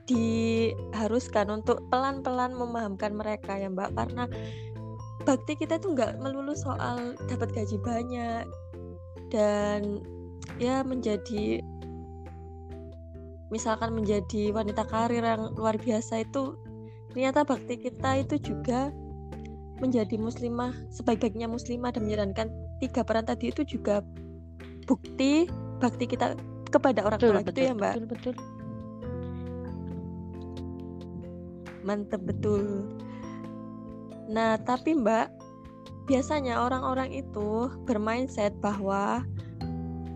diharuskan 0.04 1.48
untuk 1.50 1.80
pelan-pelan 1.88 2.52
memahamkan 2.56 3.16
mereka 3.16 3.56
ya 3.56 3.72
Mbak, 3.72 3.96
karena 3.96 4.24
bakti 5.24 5.56
kita 5.56 5.80
itu 5.80 5.96
nggak 5.96 6.20
melulu 6.20 6.52
soal 6.52 7.16
dapat 7.32 7.56
gaji 7.56 7.80
banyak 7.80 8.44
dan 9.32 10.04
ya 10.60 10.84
menjadi 10.84 11.64
misalkan 13.50 13.96
menjadi 13.96 14.52
wanita 14.52 14.84
karir 14.90 15.24
yang 15.24 15.54
luar 15.56 15.80
biasa 15.80 16.28
itu 16.28 16.58
ternyata 17.14 17.46
bakti 17.46 17.80
kita 17.80 18.20
itu 18.20 18.36
juga 18.42 18.90
menjadi 19.80 20.18
muslimah 20.18 20.74
sebaik-baiknya 20.90 21.48
muslimah 21.48 21.94
dan 21.94 22.02
menjalankan 22.06 22.48
tiga 22.82 23.02
peran 23.06 23.26
tadi 23.26 23.54
itu 23.54 23.62
juga 23.64 24.02
bukti 24.90 25.48
bakti 25.80 26.10
kita 26.10 26.36
kepada 26.74 27.06
orang 27.06 27.20
tua 27.22 27.40
itu 27.46 27.62
ya 27.62 27.74
mbak. 27.78 28.02
betul 28.02 28.34
betul 28.34 28.53
mantep 31.84 32.24
betul. 32.24 32.88
Nah 34.32 34.58
tapi 34.64 34.96
mbak 34.96 35.30
biasanya 36.08 36.60
orang-orang 36.60 37.12
itu 37.16 37.72
bermindset 37.88 38.52
bahwa 38.60 39.24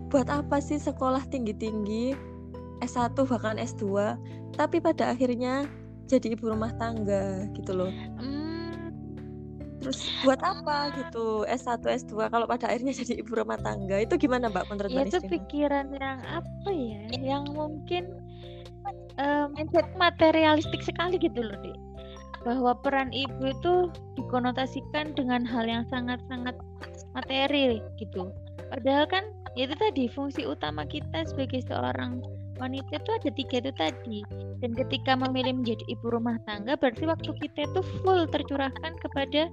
buat 0.08 0.28
apa 0.28 0.60
sih 0.60 0.80
sekolah 0.80 1.24
tinggi-tinggi? 1.28 2.16
S1 2.78 3.18
bahkan 3.26 3.58
S2 3.58 4.14
tapi 4.54 4.78
pada 4.78 5.10
akhirnya 5.10 5.66
jadi 6.08 6.34
ibu 6.34 6.50
rumah 6.50 6.72
tangga 6.78 7.46
gitu 7.52 7.74
loh. 7.74 7.92
Hmm. 8.18 8.46
terus 9.78 10.10
buat 10.26 10.42
apa 10.42 10.90
gitu? 10.98 11.46
S1 11.46 11.86
S2 11.86 12.34
kalau 12.34 12.50
pada 12.50 12.66
akhirnya 12.66 12.90
jadi 12.90 13.22
ibu 13.22 13.30
rumah 13.30 13.58
tangga 13.62 14.02
itu 14.02 14.18
gimana 14.18 14.50
mbak 14.50 14.66
menurut 14.66 14.90
ya, 14.90 15.06
itu 15.06 15.22
pikiran 15.22 15.94
yang 15.94 16.18
apa 16.26 16.70
ya? 16.70 17.02
Yang 17.14 17.44
mungkin 17.54 18.04
um, 19.18 19.54
materialistik 19.98 20.82
sekali 20.82 21.18
gitu 21.18 21.42
loh 21.42 21.58
deh 21.62 21.76
bahwa 22.46 22.72
peran 22.80 23.10
ibu 23.10 23.50
itu 23.50 23.74
dikonotasikan 24.14 25.12
dengan 25.18 25.42
hal 25.42 25.66
yang 25.66 25.84
sangat-sangat 25.90 26.54
materi 27.12 27.82
gitu. 27.98 28.30
Padahal 28.70 29.04
kan 29.10 29.24
ya 29.58 29.66
itu 29.66 29.74
tadi 29.74 30.06
fungsi 30.06 30.46
utama 30.46 30.86
kita 30.86 31.26
sebagai 31.26 31.64
seorang 31.66 32.22
wanita 32.62 32.98
itu 32.98 33.10
ada 33.10 33.30
tiga 33.34 33.56
itu 33.58 33.72
tadi. 33.74 34.20
Dan 34.62 34.74
ketika 34.74 35.18
memilih 35.18 35.60
menjadi 35.62 35.84
ibu 35.90 36.14
rumah 36.14 36.38
tangga 36.46 36.78
berarti 36.78 37.06
waktu 37.06 37.30
kita 37.42 37.68
itu 37.70 37.80
full 38.02 38.26
tercurahkan 38.30 38.92
kepada 39.02 39.50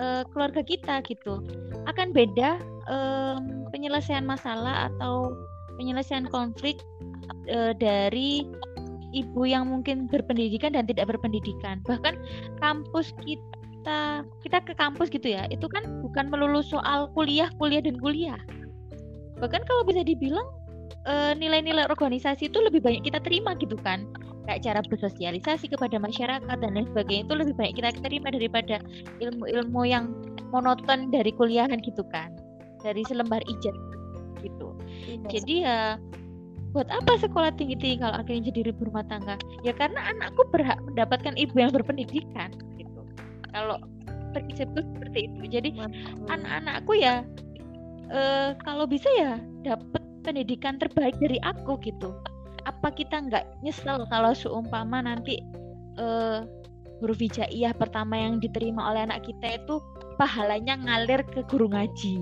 uh, 0.00 0.22
keluarga 0.32 0.60
kita 0.64 1.00
gitu. 1.08 1.40
Akan 1.88 2.12
beda 2.12 2.60
um, 2.88 3.68
penyelesaian 3.72 4.24
masalah 4.24 4.92
atau 4.92 5.32
penyelesaian 5.80 6.26
konflik 6.28 6.76
uh, 7.48 7.72
dari 7.76 8.44
ibu 9.12 9.42
yang 9.48 9.68
mungkin 9.68 10.06
berpendidikan 10.08 10.74
dan 10.76 10.84
tidak 10.88 11.10
berpendidikan. 11.14 11.80
Bahkan 11.84 12.14
kampus 12.60 13.12
kita 13.24 14.24
kita 14.44 14.58
ke 14.64 14.72
kampus 14.76 15.08
gitu 15.08 15.32
ya 15.32 15.48
itu 15.48 15.64
kan 15.70 16.04
bukan 16.04 16.28
melulu 16.28 16.60
soal 16.60 17.08
kuliah 17.16 17.48
kuliah 17.56 17.80
dan 17.80 17.96
kuliah. 17.98 18.40
Bahkan 19.38 19.62
kalau 19.64 19.82
bisa 19.86 20.02
dibilang 20.02 20.44
eh, 21.06 21.32
nilai-nilai 21.38 21.88
organisasi 21.88 22.52
itu 22.52 22.58
lebih 22.60 22.84
banyak 22.84 23.06
kita 23.06 23.22
terima 23.22 23.56
gitu 23.56 23.78
kan. 23.80 24.04
Kayak 24.48 24.64
cara 24.64 24.80
bersosialisasi 24.80 25.68
kepada 25.68 26.00
masyarakat 26.00 26.56
dan 26.56 26.70
lain 26.72 26.88
sebagainya 26.88 27.28
itu 27.28 27.34
lebih 27.36 27.54
banyak 27.56 27.74
kita 27.76 27.90
terima 28.00 28.32
daripada 28.32 28.80
ilmu-ilmu 29.20 29.82
yang 29.84 30.08
monoton 30.48 31.12
dari 31.12 31.32
kuliahan 31.36 31.76
gitu 31.84 32.00
kan. 32.08 32.32
Dari 32.80 33.04
selembar 33.04 33.44
ijat 33.44 33.76
gitu. 34.40 34.68
Iya. 35.08 35.28
jadi 35.40 35.54
ya 35.64 35.78
buat 36.72 36.88
apa 36.92 37.16
sekolah 37.16 37.56
tinggi-tinggi 37.56 38.04
kalau 38.04 38.16
akhirnya 38.20 38.52
jadi 38.52 38.70
ibu 38.70 38.82
rumah 38.88 39.04
tangga? 39.08 39.40
Ya 39.64 39.72
karena 39.72 40.04
anakku 40.12 40.44
berhak 40.52 40.76
mendapatkan 40.84 41.34
ibu 41.34 41.56
yang 41.56 41.72
berpendidikan 41.72 42.52
gitu. 42.76 43.00
Kalau 43.52 43.80
prinsipku 44.36 44.84
seperti 44.84 45.32
itu. 45.32 45.42
Jadi 45.48 45.68
anak-anakku 46.28 46.92
ya 47.00 47.24
uh, 48.12 48.52
kalau 48.62 48.84
bisa 48.84 49.08
ya 49.16 49.40
dapat 49.64 50.02
pendidikan 50.22 50.76
terbaik 50.76 51.16
dari 51.16 51.40
aku 51.40 51.80
gitu. 51.80 52.12
Apa 52.68 52.92
kita 52.92 53.24
nggak 53.24 53.64
nyesel 53.64 54.04
kalau 54.12 54.36
seumpama 54.36 55.00
nanti 55.00 55.40
uh, 55.96 56.44
huruf 57.00 57.16
hijaiyah 57.16 57.72
pertama 57.72 58.18
yang 58.18 58.42
diterima 58.42 58.92
oleh 58.92 59.08
anak 59.08 59.24
kita 59.24 59.56
itu 59.56 59.80
pahalanya 60.20 60.76
ngalir 60.84 61.24
ke 61.32 61.40
guru 61.48 61.72
ngaji? 61.72 62.20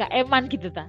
Nggak 0.00 0.10
eman 0.24 0.42
gitu 0.48 0.68
ta. 0.72 0.88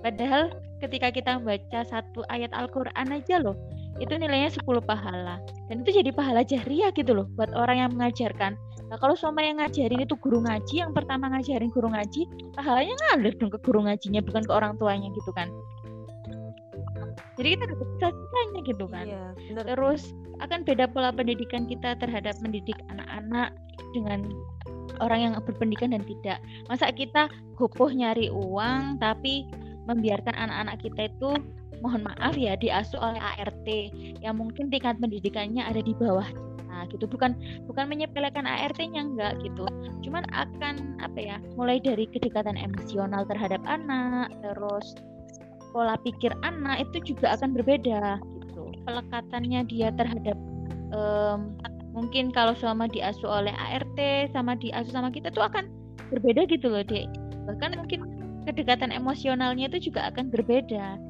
Padahal 0.00 0.48
ketika 0.86 1.08
kita 1.10 1.40
membaca 1.40 1.80
satu 1.88 2.22
ayat 2.28 2.52
Al-Quran 2.52 3.08
aja 3.10 3.36
loh 3.40 3.56
itu 4.02 4.10
nilainya 4.10 4.50
10 4.50 4.66
pahala. 4.82 5.38
Dan 5.70 5.86
itu 5.86 6.02
jadi 6.02 6.10
pahala 6.10 6.42
jariah 6.42 6.90
gitu 6.92 7.14
loh 7.14 7.26
buat 7.38 7.50
orang 7.54 7.86
yang 7.86 7.90
mengajarkan. 7.94 8.58
Nah 8.90 8.96
kalau 9.00 9.16
sama 9.16 9.40
yang 9.40 9.62
ngajarin 9.62 10.04
itu 10.04 10.14
guru 10.18 10.44
ngaji 10.44 10.84
yang 10.84 10.92
pertama 10.92 11.30
ngajarin 11.32 11.72
guru 11.72 11.88
ngaji 11.88 12.28
pahalanya 12.52 12.94
ngalir 13.08 13.32
dong 13.40 13.50
ke 13.50 13.58
guru 13.64 13.86
ngajinya 13.86 14.20
bukan 14.22 14.42
ke 14.44 14.52
orang 14.52 14.76
tuanya 14.76 15.08
gitu 15.14 15.30
kan. 15.32 15.48
Jadi 17.34 17.58
kita 17.58 17.64
dapat 17.66 17.88
sisanya 17.98 18.60
gitu 18.62 18.84
kan. 18.86 19.04
Iya, 19.10 19.24
terus 19.74 20.14
akan 20.38 20.62
beda 20.62 20.86
pola 20.90 21.10
pendidikan 21.10 21.66
kita 21.66 21.98
terhadap 21.98 22.38
mendidik 22.38 22.78
anak-anak 22.94 23.50
dengan 23.90 24.22
orang 25.02 25.30
yang 25.30 25.32
berpendidikan 25.42 25.90
dan 25.90 26.02
tidak. 26.06 26.38
Masa 26.70 26.94
kita 26.94 27.26
gopoh 27.58 27.90
nyari 27.90 28.30
uang 28.30 29.02
tapi 29.02 29.46
membiarkan 29.84 30.34
anak-anak 30.34 30.76
kita 30.80 31.08
itu 31.12 31.30
mohon 31.84 32.06
maaf 32.06 32.34
ya 32.38 32.56
diasuh 32.56 32.96
oleh 32.96 33.20
ART 33.20 33.68
yang 34.24 34.40
mungkin 34.40 34.72
tingkat 34.72 34.96
pendidikannya 35.00 35.60
ada 35.60 35.84
di 35.84 35.92
bawah. 35.92 36.26
Kita 36.84 36.90
gitu. 36.90 37.04
Bukan 37.06 37.32
bukan 37.70 37.84
menyepelekan 37.88 38.44
ART-nya 38.44 39.00
enggak 39.06 39.40
gitu. 39.40 39.64
Cuman 40.04 40.26
akan 40.34 41.00
apa 41.00 41.18
ya 41.18 41.36
mulai 41.56 41.80
dari 41.80 42.04
kedekatan 42.10 42.58
emosional 42.58 43.24
terhadap 43.24 43.62
anak 43.64 44.28
terus 44.42 44.94
pola 45.72 45.98
pikir 46.02 46.30
anak 46.46 46.86
itu 46.90 47.14
juga 47.14 47.34
akan 47.38 47.56
berbeda 47.56 48.18
gitu. 48.20 48.62
Pelekatannya 48.84 49.60
dia 49.66 49.88
terhadap 49.94 50.36
um, 50.92 51.56
mungkin 51.94 52.34
kalau 52.34 52.54
selama 52.58 52.90
diasuh 52.90 53.42
oleh 53.42 53.54
ART 53.54 53.98
sama 54.34 54.58
diasuh 54.58 54.92
sama 54.92 55.08
kita 55.14 55.30
tuh 55.30 55.46
akan 55.46 55.70
berbeda 56.12 56.46
gitu 56.50 56.68
loh 56.70 56.84
dek. 56.84 57.08
Bahkan 57.48 57.80
mungkin 57.80 58.06
kedekatan 58.44 58.92
emosionalnya 58.92 59.68
itu 59.72 59.90
juga 59.90 60.08
akan 60.12 60.30
berbeda. 60.30 61.00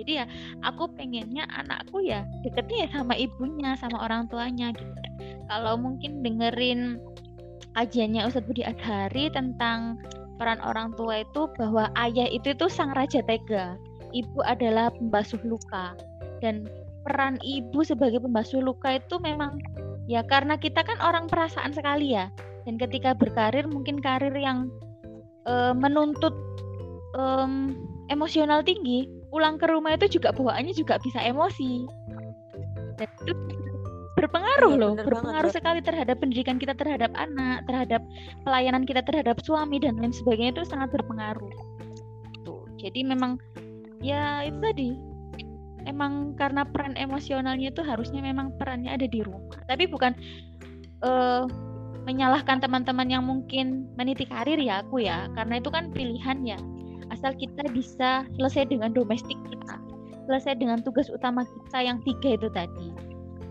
Jadi 0.00 0.16
ya 0.16 0.24
aku 0.64 0.88
pengennya 0.96 1.44
anakku 1.52 2.00
ya 2.00 2.24
deketnya 2.40 2.88
ya 2.88 2.88
sama 3.00 3.14
ibunya 3.20 3.76
sama 3.76 4.00
orang 4.00 4.24
tuanya 4.32 4.72
gitu. 4.72 4.96
Kalau 5.50 5.76
mungkin 5.76 6.24
dengerin 6.24 6.96
kajiannya 7.76 8.24
Ustadz 8.24 8.48
Budi 8.48 8.64
Adhari 8.64 9.28
tentang 9.28 10.00
peran 10.40 10.56
orang 10.64 10.96
tua 10.96 11.20
itu 11.20 11.52
bahwa 11.60 11.92
ayah 12.00 12.24
itu 12.32 12.56
itu 12.56 12.66
sang 12.72 12.96
raja 12.96 13.20
tega 13.20 13.76
ibu 14.16 14.40
adalah 14.42 14.88
pembasuh 14.94 15.40
luka. 15.44 15.94
Dan 16.40 16.64
peran 17.04 17.36
ibu 17.44 17.84
sebagai 17.84 18.20
pembasuh 18.24 18.64
luka 18.64 18.96
itu 18.96 19.20
memang 19.20 19.60
ya 20.08 20.24
karena 20.24 20.56
kita 20.56 20.80
kan 20.80 20.98
orang 21.04 21.28
perasaan 21.28 21.76
sekali 21.76 22.16
ya. 22.16 22.32
Dan 22.68 22.76
ketika 22.76 23.16
berkarir 23.16 23.64
mungkin 23.68 24.00
karir 24.00 24.32
yang 24.36 24.68
e, 25.46 25.52
menuntut 25.76 26.34
um, 27.16 27.76
emosional 28.10 28.60
tinggi 28.64 29.06
pulang 29.30 29.56
ke 29.56 29.66
rumah 29.70 29.94
itu 29.94 30.18
juga 30.20 30.34
bawaannya 30.34 30.74
juga 30.74 30.98
bisa 31.00 31.22
emosi. 31.22 31.86
Dan 32.98 33.08
itu 33.24 33.32
berpengaruh 34.18 34.76
iya, 34.76 34.82
loh 34.84 34.92
berpengaruh 35.00 35.48
banget, 35.48 35.56
sekali 35.56 35.80
terhadap 35.80 36.16
pendidikan 36.20 36.60
kita 36.60 36.76
terhadap 36.76 37.08
anak 37.16 37.64
terhadap 37.64 38.04
pelayanan 38.44 38.84
kita 38.84 39.00
terhadap 39.00 39.40
suami 39.40 39.80
dan 39.80 39.96
lain 39.96 40.12
sebagainya 40.12 40.60
itu 40.60 40.64
sangat 40.68 40.92
berpengaruh. 40.92 41.48
Tuh 42.44 42.68
jadi 42.76 43.00
memang 43.00 43.40
ya 44.04 44.44
itu 44.44 44.60
tadi 44.60 44.90
emang 45.88 46.36
karena 46.36 46.68
peran 46.68 46.92
emosionalnya 47.00 47.72
itu 47.72 47.80
harusnya 47.80 48.20
memang 48.20 48.52
perannya 48.60 48.92
ada 48.92 49.08
di 49.08 49.24
rumah. 49.24 49.56
Tapi 49.64 49.88
bukan 49.88 50.12
uh, 51.00 51.48
menyalahkan 52.08 52.60
teman-teman 52.60 53.08
yang 53.08 53.24
mungkin 53.26 53.88
meniti 53.96 54.24
karir 54.28 54.56
ya 54.56 54.84
aku 54.84 55.04
ya. 55.04 55.28
Karena 55.36 55.60
itu 55.60 55.68
kan 55.72 55.92
pilihan 55.92 56.38
ya. 56.44 56.58
Asal 57.10 57.34
kita 57.36 57.66
bisa 57.74 58.24
selesai 58.38 58.70
dengan 58.70 58.94
domestik 58.94 59.36
kita. 59.50 59.76
Selesai 60.30 60.62
dengan 60.62 60.80
tugas 60.80 61.10
utama 61.10 61.42
kita 61.42 61.78
yang 61.82 61.98
tiga 62.06 62.38
itu 62.38 62.48
tadi. 62.54 62.88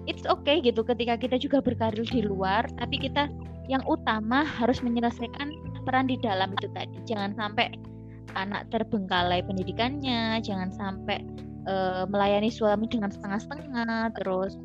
It's 0.08 0.26
okay 0.26 0.64
gitu 0.64 0.82
ketika 0.82 1.20
kita 1.20 1.38
juga 1.38 1.62
berkarir 1.62 2.08
di 2.08 2.26
luar 2.26 2.66
tapi 2.82 2.98
kita 2.98 3.30
yang 3.70 3.86
utama 3.86 4.42
harus 4.42 4.82
menyelesaikan 4.82 5.54
peran 5.86 6.10
di 6.10 6.18
dalam 6.18 6.50
itu 6.58 6.66
tadi. 6.74 6.98
Jangan 7.06 7.38
sampai 7.38 7.70
anak 8.38 8.70
terbengkalai 8.70 9.42
pendidikannya 9.46 10.42
jangan 10.44 10.70
sampai 10.74 11.22
uh, 11.66 12.06
melayani 12.10 12.52
suami 12.54 12.86
dengan 12.90 13.10
setengah-setengah 13.10 14.14
terus 14.18 14.58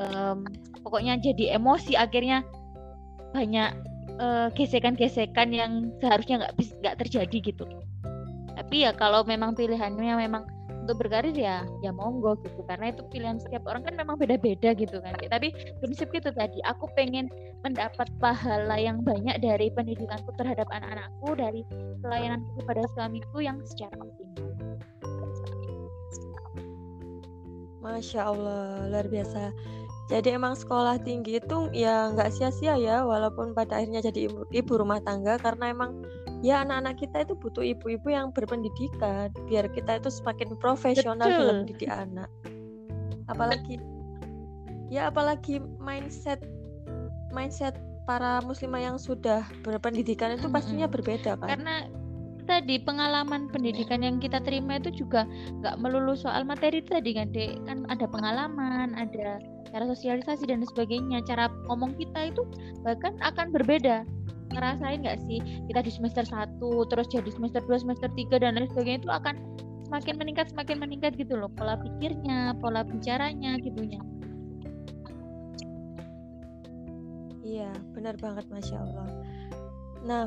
um, 0.00 0.46
pokoknya 0.84 1.20
jadi 1.20 1.58
emosi 1.58 1.98
akhirnya 1.98 2.44
banyak 3.34 3.70
uh, 4.22 4.48
gesekan-gesekan 4.54 5.50
yang 5.50 5.90
seharusnya 5.98 6.46
nggak 6.46 6.52
nggak 6.80 6.96
terjadi 7.02 7.38
gitu. 7.42 7.66
Tapi 8.54 8.86
ya 8.86 8.94
kalau 8.94 9.26
memang 9.26 9.58
pilihannya 9.58 10.14
memang 10.14 10.46
untuk 10.84 11.00
berkarir 11.00 11.34
ya 11.34 11.66
ya 11.82 11.90
monggo 11.90 12.38
gitu. 12.46 12.62
Karena 12.70 12.94
itu 12.94 13.02
pilihan 13.10 13.42
setiap 13.42 13.66
orang 13.66 13.82
kan 13.82 13.98
memang 13.98 14.14
beda-beda 14.20 14.76
gitu 14.78 15.02
kan. 15.02 15.18
Tapi 15.18 15.50
prinsip 15.82 16.14
itu 16.14 16.30
tadi 16.30 16.62
aku 16.62 16.86
pengen 16.94 17.26
mendapat 17.66 18.06
pahala 18.22 18.76
yang 18.78 19.02
banyak 19.02 19.40
dari 19.42 19.72
pendidikanku 19.72 20.30
terhadap 20.38 20.68
anak-anakku 20.70 21.34
dari 21.34 21.66
pelayananku 22.04 22.62
kepada 22.62 22.86
suamiku 22.94 23.42
yang 23.42 23.58
secara 23.66 23.96
optimal. 23.98 24.54
Masya 27.84 28.20
Allah 28.24 28.88
luar 28.88 29.06
biasa 29.12 29.52
jadi 30.04 30.36
emang 30.36 30.52
sekolah 30.52 31.00
tinggi 31.00 31.40
itu 31.40 31.72
ya 31.72 32.12
nggak 32.12 32.28
sia-sia 32.28 32.76
ya 32.76 33.08
walaupun 33.08 33.56
pada 33.56 33.80
akhirnya 33.80 34.04
jadi 34.04 34.28
ibu, 34.28 34.44
ibu 34.52 34.72
rumah 34.76 35.00
tangga 35.00 35.40
karena 35.40 35.72
emang 35.72 36.04
ya 36.44 36.60
anak-anak 36.60 37.00
kita 37.00 37.24
itu 37.24 37.32
butuh 37.40 37.64
ibu-ibu 37.64 38.12
yang 38.12 38.28
berpendidikan 38.28 39.32
biar 39.48 39.64
kita 39.72 39.96
itu 39.96 40.12
semakin 40.12 40.52
profesional 40.60 41.24
Betul. 41.24 41.40
dalam 41.40 41.56
mendidik 41.64 41.88
anak. 41.88 42.28
Apalagi 43.32 43.80
ya 44.92 45.08
apalagi 45.08 45.64
mindset 45.80 46.44
mindset 47.32 47.72
para 48.04 48.44
muslimah 48.44 48.84
yang 48.92 48.96
sudah 49.00 49.48
berpendidikan 49.64 50.36
itu 50.36 50.52
pastinya 50.52 50.84
berbeda 50.84 51.40
kan? 51.40 51.48
Karena 51.48 51.88
tadi 52.44 52.80
pengalaman 52.80 53.48
pendidikan 53.50 54.04
yang 54.04 54.16
kita 54.22 54.40
terima 54.44 54.78
itu 54.78 54.92
juga 54.94 55.28
nggak 55.60 55.76
melulu 55.80 56.14
soal 56.14 56.44
materi 56.44 56.84
tadi 56.84 57.16
kan 57.16 57.32
dek? 57.32 57.60
Kan 57.66 57.88
ada 57.88 58.06
pengalaman 58.08 58.94
ada 58.94 59.40
cara 59.72 59.84
sosialisasi 59.88 60.48
dan 60.48 60.62
sebagainya. 60.64 61.24
Cara 61.26 61.50
ngomong 61.68 61.96
kita 61.96 62.30
itu 62.30 62.42
bahkan 62.86 63.16
akan 63.24 63.50
berbeda. 63.50 64.06
Ngerasain 64.54 65.02
nggak 65.02 65.18
sih 65.26 65.42
kita 65.66 65.82
di 65.82 65.90
semester 65.90 66.22
1 66.22 66.60
terus 66.92 67.10
jadi 67.10 67.30
semester 67.32 67.60
2 67.66 67.82
semester 67.82 68.08
3 68.12 68.38
dan 68.38 68.54
lain 68.54 68.70
sebagainya 68.70 69.00
itu 69.02 69.10
akan 69.10 69.34
semakin 69.90 70.14
meningkat 70.20 70.46
semakin 70.52 70.76
meningkat 70.78 71.12
gitu 71.18 71.34
loh. 71.34 71.50
Pola 71.50 71.80
pikirnya 71.80 72.54
pola 72.62 72.86
bicaranya 72.86 73.58
gitunya 73.58 73.98
iya 77.54 77.70
benar 77.94 78.16
banget 78.18 78.48
masya 78.50 78.82
Allah. 78.82 79.08
Nah 80.02 80.24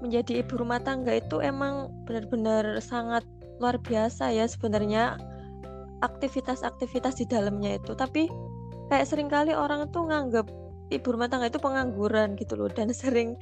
menjadi 0.00 0.40
ibu 0.40 0.60
rumah 0.60 0.80
tangga 0.80 1.20
itu 1.20 1.38
emang 1.44 1.92
benar-benar 2.08 2.80
sangat 2.80 3.24
luar 3.60 3.76
biasa 3.76 4.32
ya 4.32 4.48
sebenarnya 4.48 5.20
aktivitas-aktivitas 6.00 7.20
di 7.20 7.28
dalamnya 7.28 7.76
itu. 7.76 7.92
Tapi 7.92 8.26
kayak 8.88 9.06
sering 9.06 9.28
kali 9.28 9.52
orang 9.52 9.92
tuh 9.92 10.08
nganggap 10.08 10.48
ibu 10.90 11.08
rumah 11.12 11.28
tangga 11.28 11.52
itu 11.52 11.60
pengangguran 11.60 12.34
gitu 12.40 12.56
loh 12.56 12.72
dan 12.72 12.90
sering 12.96 13.36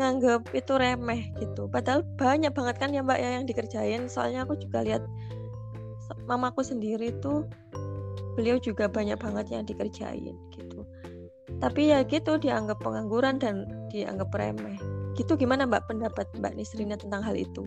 nganggap 0.00 0.48
itu 0.56 0.72
remeh 0.80 1.28
gitu. 1.36 1.68
Padahal 1.68 2.02
banyak 2.16 2.50
banget 2.56 2.76
kan 2.80 2.90
ya 2.96 3.04
mbak 3.04 3.20
ya 3.20 3.36
yang 3.36 3.44
dikerjain. 3.44 4.08
Soalnya 4.08 4.48
aku 4.48 4.56
juga 4.56 4.80
lihat 4.80 5.04
mamaku 6.24 6.64
sendiri 6.64 7.14
tuh 7.20 7.46
beliau 8.34 8.56
juga 8.56 8.88
banyak 8.88 9.20
banget 9.20 9.52
yang 9.52 9.68
dikerjain 9.68 10.34
gitu. 10.56 10.88
Tapi 11.60 11.92
ya 11.92 12.00
gitu 12.08 12.40
dianggap 12.40 12.80
pengangguran 12.80 13.36
dan 13.36 13.68
dianggap 13.92 14.32
remeh 14.32 14.80
gitu 15.18 15.34
gimana 15.34 15.66
mbak 15.66 15.86
pendapat 15.90 16.26
mbak 16.38 16.54
Nisrina 16.54 16.94
tentang 16.94 17.22
hal 17.24 17.34
itu 17.34 17.66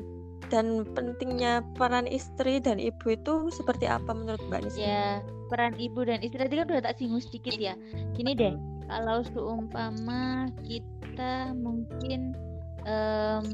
dan 0.51 0.85
pentingnya 0.93 1.65
peran 1.79 2.05
istri 2.05 2.61
dan 2.61 2.77
ibu 2.77 3.15
itu 3.15 3.49
seperti 3.49 3.89
apa 3.89 4.13
menurut 4.13 4.41
mbak 4.51 4.67
Nisrina? 4.67 4.85
Ya 4.85 5.07
peran 5.49 5.73
ibu 5.77 6.05
dan 6.05 6.21
istri 6.21 6.41
tadi 6.45 6.55
kan 6.61 6.67
udah 6.69 6.83
tak 6.85 6.97
singgung 7.01 7.23
sedikit 7.23 7.57
ya. 7.57 7.73
Gini 8.13 8.37
deh, 8.37 8.53
kalau 8.89 9.25
seumpama 9.33 10.49
kita 10.65 11.53
mungkin 11.57 12.37
um, 12.85 13.45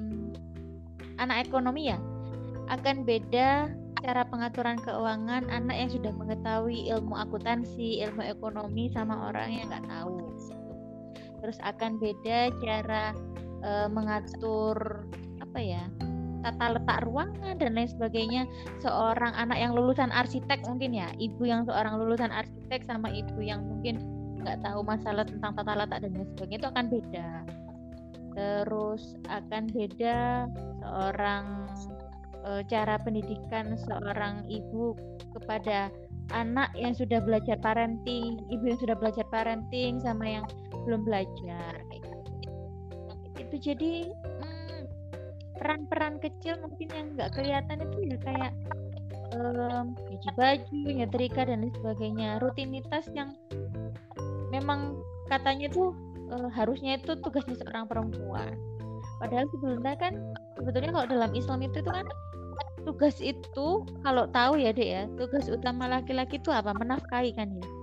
anak 1.19 1.47
ekonomi 1.47 1.91
ya 1.91 1.99
akan 2.69 3.04
beda 3.04 3.67
cara 3.99 4.23
pengaturan 4.28 4.80
keuangan 4.80 5.52
anak 5.52 5.75
yang 5.75 5.91
sudah 5.91 6.13
mengetahui 6.15 6.88
ilmu 6.88 7.19
akuntansi, 7.19 7.99
ilmu 8.08 8.23
ekonomi 8.23 8.88
sama 8.95 9.28
orang 9.32 9.60
yang 9.60 9.67
nggak 9.67 9.88
tahu. 9.91 10.32
Terus 11.39 11.60
akan 11.63 11.99
beda 11.99 12.52
cara 12.63 13.15
uh, 13.63 13.87
mengatur 13.91 15.05
apa 15.39 15.59
ya 15.59 15.83
tata 16.39 16.79
letak 16.79 17.03
ruangan 17.03 17.59
dan 17.59 17.75
lain 17.75 17.89
sebagainya 17.91 18.47
seorang 18.79 19.35
anak 19.35 19.59
yang 19.59 19.75
lulusan 19.75 20.07
arsitek 20.11 20.63
mungkin 20.63 20.95
ya 20.95 21.11
ibu 21.19 21.43
yang 21.43 21.67
seorang 21.67 21.99
lulusan 21.99 22.31
arsitek 22.31 22.87
sama 22.87 23.11
ibu 23.11 23.43
yang 23.43 23.59
mungkin 23.67 23.99
nggak 24.39 24.63
tahu 24.63 24.79
masalah 24.87 25.27
tentang 25.27 25.51
tata 25.51 25.73
letak 25.75 25.99
dan 26.07 26.11
lain 26.15 26.27
sebagainya 26.35 26.59
itu 26.63 26.69
akan 26.71 26.85
beda 26.87 27.29
terus 28.39 29.19
akan 29.27 29.63
beda 29.75 30.17
seorang 30.79 31.45
e, 32.47 32.49
cara 32.71 32.95
pendidikan 33.03 33.75
seorang 33.75 34.47
ibu 34.47 34.95
kepada 35.35 35.91
anak 36.31 36.71
yang 36.77 36.95
sudah 36.95 37.19
belajar 37.19 37.59
parenting 37.59 38.39
ibu 38.47 38.63
yang 38.63 38.79
sudah 38.79 38.95
belajar 38.95 39.25
parenting 39.27 39.99
sama 39.99 40.23
yang 40.39 40.45
belum 40.87 41.03
belajar 41.03 41.73
gitu. 41.91 42.08
Itu 43.39 43.56
jadi 43.71 44.12
hmm, 44.12 44.82
peran-peran 45.60 46.19
kecil 46.19 46.60
mungkin 46.63 46.88
yang 46.91 47.08
nggak 47.15 47.32
kelihatan 47.36 47.78
itu 47.84 47.99
ya 48.12 48.17
kayak 48.23 48.54
um, 49.36 49.95
baju 50.36 50.80
nyetrika 50.88 51.47
dan 51.47 51.63
lain 51.63 51.73
sebagainya. 51.80 52.39
Rutinitas 52.43 53.08
yang 53.15 53.36
memang 54.52 54.97
katanya 55.28 55.69
tuh 55.69 55.93
uh, 56.32 56.49
harusnya 56.52 56.97
itu 56.97 57.15
tugasnya 57.19 57.56
seorang 57.60 57.86
perempuan. 57.88 58.56
Padahal 59.19 59.45
sebelumnya 59.52 59.95
kan 59.99 60.15
sebetulnya 60.56 60.95
kalau 60.95 61.08
dalam 61.08 61.32
Islam 61.36 61.60
itu 61.63 61.84
itu 61.84 61.91
kan 61.91 62.08
tugas 62.88 63.19
itu 63.19 63.84
kalau 64.02 64.23
tahu 64.32 64.56
ya 64.56 64.71
dek 64.71 64.89
ya 64.89 65.04
tugas 65.19 65.52
utama 65.52 65.91
laki-laki 65.91 66.39
itu 66.39 66.49
apa? 66.52 66.71
Menafkahi 66.71 67.36
kan 67.36 67.52
ya 67.52 67.78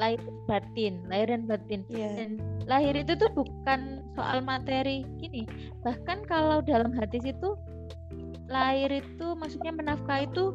lahir 0.00 0.20
batin 0.50 1.02
lahir 1.06 1.30
dan 1.30 1.42
batin 1.46 1.80
yeah. 1.90 2.10
dan 2.14 2.42
lahir 2.66 2.94
itu 2.98 3.14
tuh 3.14 3.30
bukan 3.34 4.02
soal 4.14 4.42
materi 4.42 5.06
gini 5.18 5.46
bahkan 5.82 6.22
kalau 6.26 6.62
dalam 6.62 6.90
hadis 6.94 7.22
itu 7.22 7.54
lahir 8.48 8.90
itu 8.92 9.26
maksudnya 9.38 9.72
menafkahi 9.72 10.28
itu 10.28 10.52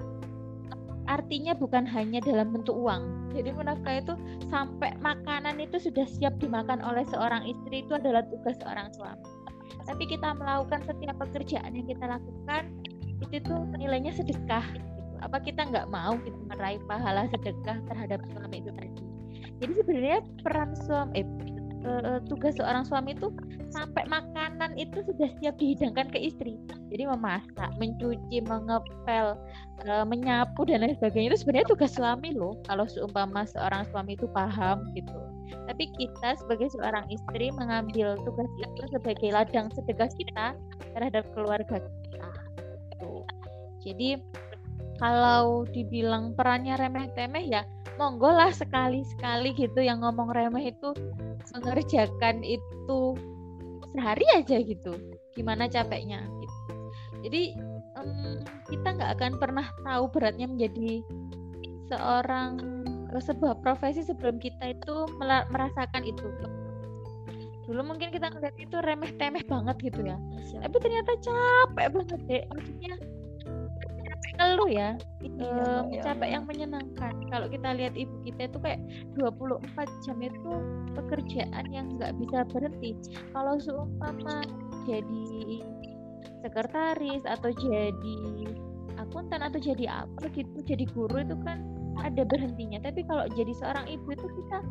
artinya 1.09 1.57
bukan 1.57 1.89
hanya 1.89 2.21
dalam 2.21 2.53
bentuk 2.53 2.77
uang. 2.77 3.33
Jadi 3.33 3.49
menafkah 3.53 3.97
itu 3.97 4.13
sampai 4.53 4.93
makanan 5.01 5.57
itu 5.57 5.81
sudah 5.81 6.05
siap 6.05 6.37
dimakan 6.37 6.81
oleh 6.85 7.01
seorang 7.09 7.45
istri 7.49 7.81
itu 7.81 7.97
adalah 7.97 8.21
tugas 8.29 8.57
seorang 8.61 8.93
suami. 8.93 9.25
Tapi 9.89 10.05
kita 10.05 10.37
melakukan 10.37 10.85
setiap 10.85 11.17
pekerjaan 11.17 11.73
yang 11.73 11.87
kita 11.89 12.05
lakukan 12.05 12.63
itu 13.25 13.35
tuh 13.41 13.65
nilainya 13.73 14.13
sedekah. 14.13 14.65
Gitu. 14.69 14.85
Apa 15.25 15.41
kita 15.41 15.65
nggak 15.65 15.89
mau 15.89 16.13
gitu 16.21 16.37
meraih 16.45 16.81
pahala 16.85 17.25
sedekah 17.33 17.81
terhadap 17.89 18.21
suami 18.29 18.61
itu 18.61 18.69
tadi? 18.73 19.01
Jadi 19.59 19.73
sebenarnya 19.83 20.19
peran 20.39 20.71
suami, 20.87 21.19
eh, 21.19 21.27
uh, 21.85 22.19
tugas 22.27 22.55
seorang 22.55 22.83
suami 22.87 23.15
itu 23.15 23.31
sampai 23.69 24.03
makanan 24.09 24.75
itu 24.75 25.03
sudah 25.05 25.29
siap 25.39 25.55
dihidangkan 25.61 26.09
ke 26.09 26.19
istri. 26.19 26.57
Jadi 26.89 27.05
memasak, 27.05 27.69
mencuci, 27.77 28.41
mengepel, 28.43 29.37
uh, 29.85 30.05
menyapu 30.07 30.65
dan 30.65 30.83
lain 30.83 30.95
sebagainya 30.97 31.35
itu 31.35 31.45
sebenarnya 31.45 31.67
tugas 31.69 31.91
suami 31.93 32.33
loh. 32.33 32.57
Kalau 32.65 32.89
seumpama 32.89 33.45
seorang 33.45 33.85
suami 33.93 34.17
itu 34.17 34.25
paham 34.31 34.89
gitu. 34.97 35.15
Tapi 35.69 35.89
kita 35.97 36.37
sebagai 36.41 36.69
seorang 36.73 37.05
istri 37.09 37.53
mengambil 37.53 38.17
tugas 38.25 38.49
itu 38.57 38.83
sebagai 38.89 39.29
ladang 39.33 39.69
sedekah 39.73 40.09
kita 40.17 40.45
terhadap 40.97 41.25
keluarga 41.37 41.77
kita. 41.77 42.29
Gitu. 42.89 43.11
Jadi 43.79 44.09
kalau 44.99 45.63
dibilang 45.71 46.35
perannya 46.35 46.75
remeh-temeh 46.75 47.47
ya 47.47 47.63
monggo 47.99 48.31
lah 48.31 48.55
sekali-sekali 48.55 49.51
gitu 49.59 49.83
yang 49.83 49.99
ngomong 49.99 50.31
remeh 50.31 50.71
itu 50.71 50.95
mengerjakan 51.51 52.39
itu 52.47 53.19
sehari 53.91 54.23
aja 54.39 54.63
gitu. 54.63 54.95
Gimana 55.35 55.67
capeknya 55.67 56.23
gitu. 56.39 56.59
Jadi 57.27 57.43
um, 57.99 58.39
kita 58.71 58.95
nggak 58.95 59.11
akan 59.19 59.33
pernah 59.35 59.67
tahu 59.83 60.07
beratnya 60.07 60.47
menjadi 60.47 61.03
seorang 61.91 62.63
sebuah 63.11 63.59
profesi 63.59 64.05
sebelum 64.05 64.39
kita 64.39 64.77
itu 64.79 64.95
merasakan 65.51 66.07
itu. 66.07 66.23
Dulu 67.67 67.81
mungkin 67.85 68.09
kita 68.09 68.31
ngeliat 68.31 68.55
itu 68.55 68.79
remeh 68.79 69.11
temeh 69.19 69.43
banget 69.43 69.75
gitu 69.83 70.01
ya. 70.07 70.17
Siap. 70.49 70.65
tapi 70.65 70.77
ternyata 70.81 71.11
capek 71.19 71.87
banget 71.93 72.19
deh. 72.25 72.43
Maksudnya 72.53 72.93
ngeluh 74.39 74.71
ya. 74.71 74.89
Iya, 75.19 75.83
e, 75.91 75.99
capek 75.99 76.29
yang 76.31 76.43
menyenangkan. 76.47 77.13
Kalau 77.27 77.47
kita 77.51 77.75
lihat 77.75 77.93
ibu 77.99 78.15
kita 78.23 78.47
itu 78.47 78.57
kayak 78.63 78.79
24 79.19 79.59
jam 80.07 80.17
itu 80.23 80.51
pekerjaan 80.95 81.65
yang 81.69 81.99
nggak 81.99 82.15
bisa 82.23 82.47
berhenti. 82.47 82.95
Kalau 83.35 83.59
seumpama 83.59 84.47
jadi 84.87 85.27
sekretaris 86.39 87.27
atau 87.27 87.51
jadi 87.51 88.19
akuntan 88.95 89.43
atau 89.43 89.59
jadi 89.59 90.07
apa 90.07 90.31
gitu 90.31 90.63
jadi 90.63 90.87
guru 90.95 91.19
itu 91.19 91.35
kan 91.43 91.59
ada 91.99 92.23
berhentinya. 92.23 92.79
Tapi 92.79 93.03
kalau 93.03 93.27
jadi 93.35 93.51
seorang 93.59 93.91
ibu 93.91 94.07
itu 94.15 94.27
kita 94.27 94.63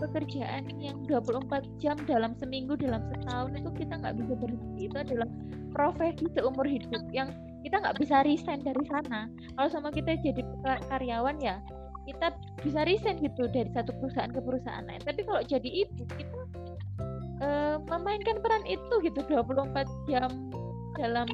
pekerjaan 0.00 0.64
yang 0.80 0.96
24 1.04 1.66
jam 1.82 1.98
dalam 2.08 2.32
seminggu 2.38 2.72
dalam 2.78 3.04
setahun 3.10 3.52
itu 3.58 3.70
kita 3.74 3.98
nggak 3.98 4.14
bisa 4.22 4.32
berhenti. 4.38 4.80
Itu 4.86 4.96
adalah 5.02 5.28
profesi 5.74 6.24
seumur 6.32 6.64
hidup 6.64 7.02
yang 7.10 7.34
kita 7.60 7.76
nggak 7.80 7.96
bisa 8.00 8.24
resign 8.24 8.60
dari 8.64 8.84
sana 8.88 9.28
kalau 9.56 9.68
sama 9.68 9.88
kita 9.92 10.16
jadi 10.20 10.42
karyawan 10.88 11.36
ya 11.40 11.60
kita 12.08 12.32
bisa 12.64 12.80
resign 12.88 13.20
gitu 13.20 13.46
dari 13.52 13.68
satu 13.70 13.92
perusahaan 14.00 14.32
ke 14.32 14.40
perusahaan 14.40 14.84
lain 14.88 15.02
tapi 15.04 15.20
kalau 15.22 15.42
jadi 15.44 15.68
ibu 15.86 16.02
kita 16.16 16.38
uh, 17.44 17.76
memainkan 17.86 18.40
peran 18.40 18.64
itu 18.64 18.94
gitu 19.04 19.20
24 19.28 19.84
jam 20.08 20.30
dalam 20.96 21.28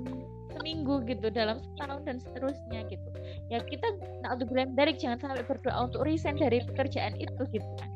seminggu 0.56 1.04
gitu 1.04 1.28
dalam 1.30 1.60
setahun 1.60 2.00
dan 2.08 2.16
seterusnya 2.18 2.80
gitu 2.88 3.08
ya 3.52 3.60
kita 3.62 3.86
nah 4.24 4.34
untuk 4.34 4.50
dari 4.52 4.92
jangan 4.96 5.20
sampai 5.20 5.44
berdoa 5.44 5.86
untuk 5.86 6.02
resign 6.02 6.40
dari 6.40 6.64
pekerjaan 6.64 7.14
itu 7.20 7.42
gitu 7.54 7.70
kan 7.78 7.90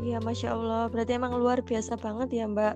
Iya, 0.00 0.16
masya 0.24 0.56
Allah. 0.56 0.88
Berarti 0.88 1.12
emang 1.12 1.36
luar 1.36 1.60
biasa 1.60 1.94
banget 2.00 2.32
ya, 2.32 2.48
Mbak. 2.48 2.74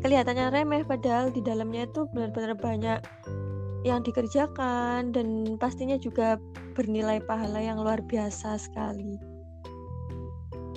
Kelihatannya 0.00 0.48
remeh, 0.48 0.82
padahal 0.88 1.28
di 1.28 1.44
dalamnya 1.44 1.84
itu 1.84 2.08
benar-benar 2.16 2.56
banyak 2.56 2.98
yang 3.84 4.00
dikerjakan 4.00 5.12
dan 5.12 5.58
pastinya 5.60 6.00
juga 6.00 6.40
bernilai 6.72 7.20
pahala 7.20 7.60
yang 7.60 7.76
luar 7.82 8.00
biasa 8.00 8.56
sekali. 8.56 9.20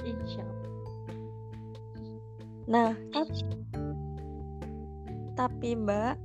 Insya 0.04 0.44
Allah. 0.44 0.72
Nah, 2.66 2.92
tapi, 3.14 3.40
tapi 5.38 5.70
Mbak, 5.80 6.16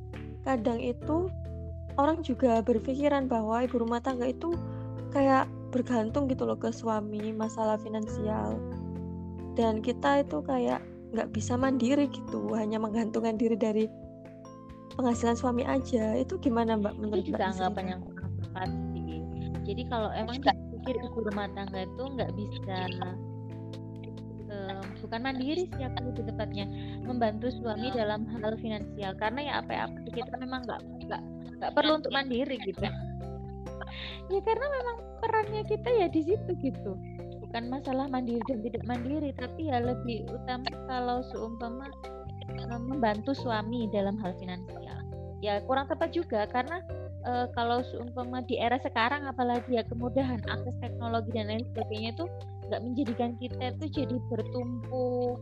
kadang 0.42 0.80
itu 0.82 1.30
orang 2.00 2.24
juga 2.24 2.64
berpikiran 2.64 3.28
bahwa 3.28 3.62
ibu 3.62 3.76
rumah 3.76 4.00
tangga 4.00 4.32
itu 4.32 4.56
kayak 5.12 5.46
bergantung 5.70 6.26
gitu 6.26 6.48
loh 6.48 6.58
ke 6.58 6.72
suami 6.72 7.30
masalah 7.30 7.78
finansial 7.78 8.58
dan 9.54 9.84
kita 9.84 10.24
itu 10.24 10.40
kayak 10.42 10.82
nggak 11.10 11.28
bisa 11.34 11.58
mandiri 11.58 12.06
gitu 12.10 12.54
hanya 12.54 12.78
menggantungkan 12.78 13.34
diri 13.34 13.58
dari 13.58 13.84
penghasilan 14.94 15.36
suami 15.38 15.66
aja. 15.66 16.14
Itu 16.18 16.38
gimana 16.38 16.78
mbak 16.78 16.94
menurut 16.98 17.26
itu 17.26 17.34
juga 17.34 17.50
anggapan 17.50 17.84
yang 17.96 18.00
tepat 18.06 18.70
sih. 18.94 19.20
Jadi 19.66 19.82
kalau 19.90 20.10
emang 20.14 20.38
pikir 20.80 20.94
ibu 20.96 21.18
rumah 21.20 21.46
tangga 21.52 21.84
itu 21.84 22.02
nggak 22.02 22.32
bisa 22.34 22.78
um, 24.50 24.84
bukan 25.04 25.20
mandiri 25.20 25.68
sih 25.76 25.82
aku 25.84 25.98
lebih 26.10 26.24
tepatnya 26.32 26.64
membantu 27.04 27.52
suami 27.52 27.90
dalam 27.92 28.24
hal 28.38 28.54
finansial. 28.58 29.12
Karena 29.18 29.40
ya 29.42 29.52
apa 29.62 29.70
ya 29.74 29.82
apa 29.90 29.98
kita 30.10 30.34
memang 30.38 30.64
nggak 30.66 30.80
nggak 31.10 31.22
nggak 31.60 31.72
perlu 31.74 32.00
untuk 32.00 32.12
mandiri 32.14 32.56
gitu. 32.62 32.86
Ya 34.30 34.40
karena 34.46 34.66
memang 34.70 34.96
perannya 35.20 35.62
kita 35.66 35.90
ya 35.90 36.06
di 36.06 36.22
situ 36.22 36.50
gitu 36.62 36.94
bukan 37.50 37.66
masalah 37.66 38.06
mandiri 38.06 38.38
dan 38.46 38.62
tidak 38.62 38.86
mandiri 38.86 39.34
tapi 39.34 39.74
ya 39.74 39.82
lebih 39.82 40.22
utama 40.30 40.70
kalau 40.86 41.18
seumpama 41.34 41.90
uh, 42.46 42.78
membantu 42.78 43.34
suami 43.34 43.90
dalam 43.90 44.14
hal 44.22 44.30
finansial. 44.38 45.02
Ya 45.42 45.58
kurang 45.66 45.90
tepat 45.90 46.14
juga 46.14 46.46
karena 46.46 46.78
uh, 47.26 47.50
kalau 47.58 47.82
seumpama 47.90 48.46
di 48.46 48.54
era 48.54 48.78
sekarang 48.78 49.26
apalagi 49.26 49.66
ya 49.74 49.82
kemudahan 49.82 50.38
akses 50.46 50.78
teknologi 50.78 51.34
dan 51.34 51.50
lain 51.50 51.66
sebagainya 51.74 52.14
itu 52.14 52.24
nggak 52.70 52.82
menjadikan 52.86 53.30
kita 53.42 53.74
itu 53.74 53.84
jadi 53.98 54.16
bertumpu 54.30 55.34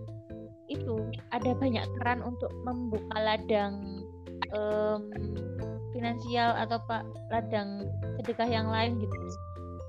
itu 0.73 0.97
ada 1.29 1.53
banyak 1.61 1.85
keran 2.01 2.25
untuk 2.25 2.49
membuka 2.65 3.21
ladang 3.21 4.01
um, 4.57 5.13
finansial 5.93 6.57
atau 6.57 6.81
pak 6.89 7.05
ladang 7.29 7.85
sedekah 8.17 8.49
yang 8.49 8.73
lain 8.73 8.97
gitu. 8.97 9.17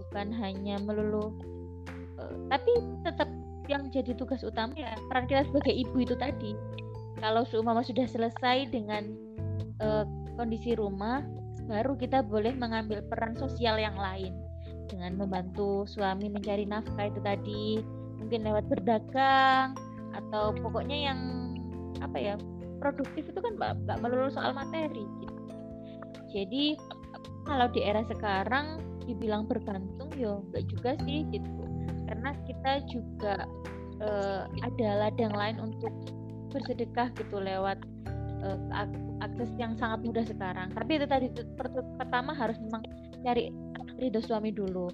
Bukan 0.04 0.36
hanya 0.36 0.76
melulu 0.84 1.32
tapi 2.50 2.72
tetap 3.06 3.30
yang 3.70 3.88
jadi 3.94 4.18
tugas 4.18 4.42
utama 4.42 4.74
ya 4.74 4.98
peran 5.08 5.30
kita 5.30 5.46
sebagai 5.48 5.74
ibu 5.74 5.98
itu 6.02 6.16
tadi. 6.18 6.58
Kalau 7.20 7.44
seumpama 7.46 7.84
sudah 7.84 8.08
selesai 8.08 8.72
dengan 8.72 9.12
uh, 9.84 10.08
kondisi 10.40 10.74
rumah 10.74 11.22
baru 11.70 11.94
kita 12.00 12.26
boleh 12.26 12.56
mengambil 12.58 13.06
peran 13.06 13.38
sosial 13.38 13.78
yang 13.78 13.96
lain. 14.00 14.34
Dengan 14.90 15.22
membantu 15.22 15.86
suami 15.86 16.34
mencari 16.34 16.66
nafkah 16.66 17.14
itu 17.14 17.22
tadi 17.22 17.66
mungkin 18.18 18.42
lewat 18.42 18.66
berdagang 18.68 19.78
atau 20.18 20.52
pokoknya 20.60 21.14
yang 21.14 21.20
apa 22.02 22.18
ya 22.18 22.36
produktif 22.80 23.28
itu 23.28 23.40
kan 23.40 23.56
nggak 23.60 24.00
melulu 24.00 24.32
soal 24.32 24.56
materi 24.56 25.04
gitu. 25.20 25.36
jadi 26.32 26.64
kalau 27.44 27.68
di 27.72 27.84
era 27.84 28.02
sekarang 28.08 28.80
dibilang 29.04 29.46
bergantung 29.46 30.10
yo 30.16 30.46
nggak 30.52 30.66
juga 30.70 30.92
sih 31.04 31.26
gitu 31.34 31.69
karena 32.10 32.34
kita 32.50 32.72
juga 32.90 33.46
uh, 34.02 34.50
ada 34.66 34.90
ladang 35.06 35.34
lain 35.38 35.58
untuk 35.62 35.94
bersedekah 36.50 37.14
gitu 37.14 37.38
lewat 37.38 37.78
uh, 38.42 38.58
akses 39.22 39.54
yang 39.62 39.78
sangat 39.78 40.02
mudah 40.02 40.26
sekarang. 40.26 40.74
Tapi 40.74 40.98
itu 40.98 41.06
tadi 41.06 41.30
pertama 42.02 42.34
harus 42.34 42.58
memang 42.58 42.82
cari 43.22 43.54
ridho 44.02 44.18
suami 44.26 44.50
dulu. 44.50 44.90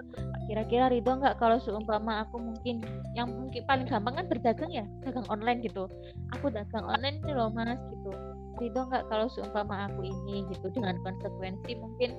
Kira-kira 0.52 0.92
ridho 0.92 1.08
nggak 1.16 1.40
kalau 1.40 1.56
seumpama 1.64 2.28
aku 2.28 2.38
mungkin 2.38 2.84
yang 3.16 3.32
mungkin 3.32 3.64
paling 3.64 3.88
gampang 3.88 4.20
kan 4.20 4.26
berdagang 4.28 4.72
ya, 4.76 4.86
dagang 5.08 5.26
online 5.32 5.64
gitu. 5.64 5.88
Aku 6.36 6.52
dagang 6.52 6.84
online 6.84 7.24
nih 7.24 7.34
loh 7.34 7.48
mas 7.48 7.80
gitu. 7.96 8.12
Ridho 8.60 8.82
nggak 8.92 9.08
kalau 9.08 9.32
seumpama 9.32 9.88
aku 9.88 10.04
ini 10.04 10.44
gitu 10.52 10.68
dengan 10.76 11.00
konsekuensi 11.06 11.80
mungkin 11.80 12.12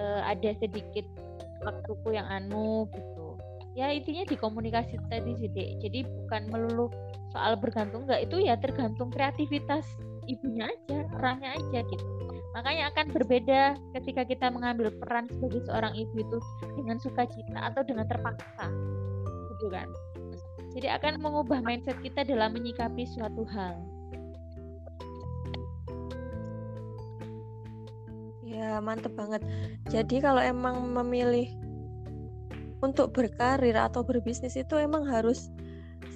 uh, 0.00 0.24
ada 0.24 0.56
sedikit 0.56 1.04
waktuku 1.66 2.14
yang 2.14 2.26
anu 2.30 2.86
gitu 2.94 3.17
ya 3.78 3.94
intinya 3.94 4.26
di 4.26 4.34
komunikasi 4.34 4.98
tadi 5.06 5.38
dek 5.38 5.78
jadi 5.78 6.02
bukan 6.02 6.42
melulu 6.50 6.90
soal 7.30 7.54
bergantung 7.54 8.10
nggak. 8.10 8.26
Itu 8.26 8.42
ya 8.42 8.58
tergantung 8.58 9.14
kreativitas 9.14 9.86
ibunya 10.26 10.66
aja 10.66 11.06
orangnya 11.14 11.54
aja 11.54 11.80
gitu. 11.86 12.04
Makanya 12.58 12.90
akan 12.90 13.06
berbeda 13.14 13.78
ketika 13.94 14.26
kita 14.26 14.50
mengambil 14.50 14.90
peran 14.98 15.30
sebagai 15.30 15.62
seorang 15.70 15.94
ibu 15.94 16.14
itu 16.18 16.38
dengan 16.74 16.98
sukacita 16.98 17.70
atau 17.70 17.86
dengan 17.86 18.08
terpaksa 18.10 18.66
gitu 19.54 19.70
kan. 19.70 19.86
Jadi 20.74 20.90
akan 20.90 21.22
mengubah 21.22 21.62
mindset 21.62 21.96
kita 22.02 22.26
dalam 22.26 22.54
menyikapi 22.54 23.06
suatu 23.06 23.46
hal. 23.46 23.78
Ya 28.48 28.82
mantep 28.82 29.14
banget. 29.14 29.44
Jadi 29.86 30.18
kalau 30.18 30.42
emang 30.42 30.82
memilih 30.82 31.46
untuk 32.82 33.10
berkarir 33.10 33.74
atau 33.74 34.06
berbisnis 34.06 34.54
itu 34.54 34.78
emang 34.78 35.02
harus 35.06 35.50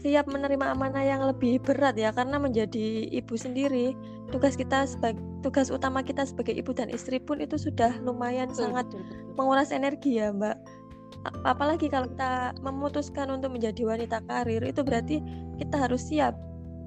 siap 0.02 0.26
menerima 0.26 0.74
amanah 0.74 1.02
yang 1.02 1.22
lebih 1.22 1.62
berat 1.62 1.94
ya 1.94 2.10
karena 2.10 2.38
menjadi 2.38 3.06
ibu 3.10 3.34
sendiri 3.38 3.94
tugas 4.34 4.58
kita 4.58 4.86
sebagai 4.86 5.22
tugas 5.42 5.70
utama 5.70 6.02
kita 6.02 6.22
sebagai 6.26 6.54
ibu 6.54 6.70
dan 6.70 6.90
istri 6.90 7.18
pun 7.18 7.42
itu 7.42 7.58
sudah 7.58 7.98
lumayan 8.02 8.50
betul, 8.50 8.66
sangat 8.66 8.86
betul, 8.90 9.02
betul. 9.02 9.34
menguras 9.38 9.70
energi 9.74 10.22
ya 10.22 10.30
mbak. 10.30 10.56
Apalagi 11.46 11.86
kalau 11.86 12.10
kita 12.10 12.56
memutuskan 12.66 13.30
untuk 13.30 13.54
menjadi 13.54 13.86
wanita 13.86 14.22
karir 14.26 14.62
itu 14.64 14.80
berarti 14.82 15.22
kita 15.60 15.76
harus 15.86 16.02
siap 16.02 16.34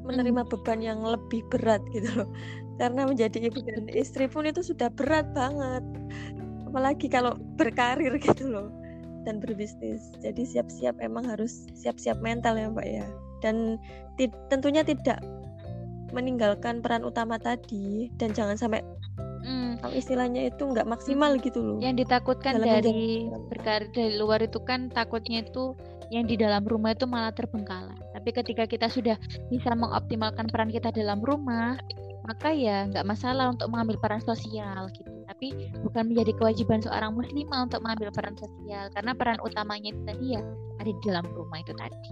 menerima 0.03 0.43
hmm. 0.43 0.51
beban 0.51 0.79
yang 0.83 0.99
lebih 1.03 1.43
berat 1.51 1.79
gitu 1.95 2.09
loh. 2.23 2.29
Karena 2.75 3.07
menjadi 3.07 3.47
ibu 3.47 3.63
dan 3.63 3.87
istri 3.95 4.27
pun 4.27 4.43
itu 4.43 4.59
sudah 4.59 4.91
berat 4.91 5.31
banget. 5.31 5.83
Apalagi 6.67 7.07
kalau 7.07 7.39
berkarir 7.55 8.11
gitu 8.19 8.51
loh 8.51 8.67
dan 9.25 9.41
berbisnis. 9.41 10.13
Jadi 10.21 10.45
siap-siap 10.45 11.01
emang 11.01 11.25
harus 11.25 11.65
siap-siap 11.73 12.21
mental 12.21 12.55
ya 12.55 12.69
Mbak 12.69 12.87
ya. 12.87 13.05
Dan 13.41 13.81
tentunya 14.47 14.85
tidak 14.85 15.19
meninggalkan 16.15 16.79
peran 16.79 17.03
utama 17.03 17.35
tadi 17.35 18.07
dan 18.15 18.31
jangan 18.31 18.55
sampai 18.55 18.79
mm. 19.43 19.83
kalau 19.83 19.93
istilahnya 19.93 20.47
itu 20.47 20.63
nggak 20.63 20.87
maksimal 20.87 21.35
gitu 21.43 21.59
loh 21.59 21.77
yang 21.83 21.99
ditakutkan 21.99 22.63
dari 22.63 23.27
berkarir 23.51 23.91
dari 23.91 24.15
luar 24.15 24.39
itu 24.39 24.63
kan 24.63 24.87
takutnya 24.87 25.43
itu 25.43 25.75
yang 26.13 26.23
di 26.23 26.39
dalam 26.39 26.63
rumah 26.63 26.95
itu 26.95 27.03
malah 27.03 27.35
terbengkalai 27.35 27.97
tapi 28.15 28.29
ketika 28.31 28.63
kita 28.63 28.87
sudah 28.87 29.17
bisa 29.51 29.75
mengoptimalkan 29.75 30.47
peran 30.47 30.71
kita 30.71 30.93
dalam 30.95 31.19
rumah 31.19 31.75
maka 32.25 32.55
ya 32.55 32.89
nggak 32.89 33.05
masalah 33.05 33.53
untuk 33.53 33.69
mengambil 33.69 33.97
peran 34.01 34.21
sosial 34.21 34.89
gitu 34.95 35.14
tapi 35.45 35.77
bukan 35.85 36.09
menjadi 36.09 36.31
kewajiban 36.41 36.81
seorang 36.81 37.13
muslimah 37.13 37.69
untuk 37.69 37.85
mengambil 37.85 38.09
peran 38.09 38.33
sosial 38.33 38.89
karena 38.97 39.11
peran 39.13 39.37
utamanya 39.45 39.93
itu 39.93 40.01
tadi 40.01 40.25
ya 40.33 40.41
ada 40.81 40.89
di 40.89 41.01
dalam 41.05 41.25
rumah 41.37 41.59
itu 41.61 41.73
tadi 41.77 42.09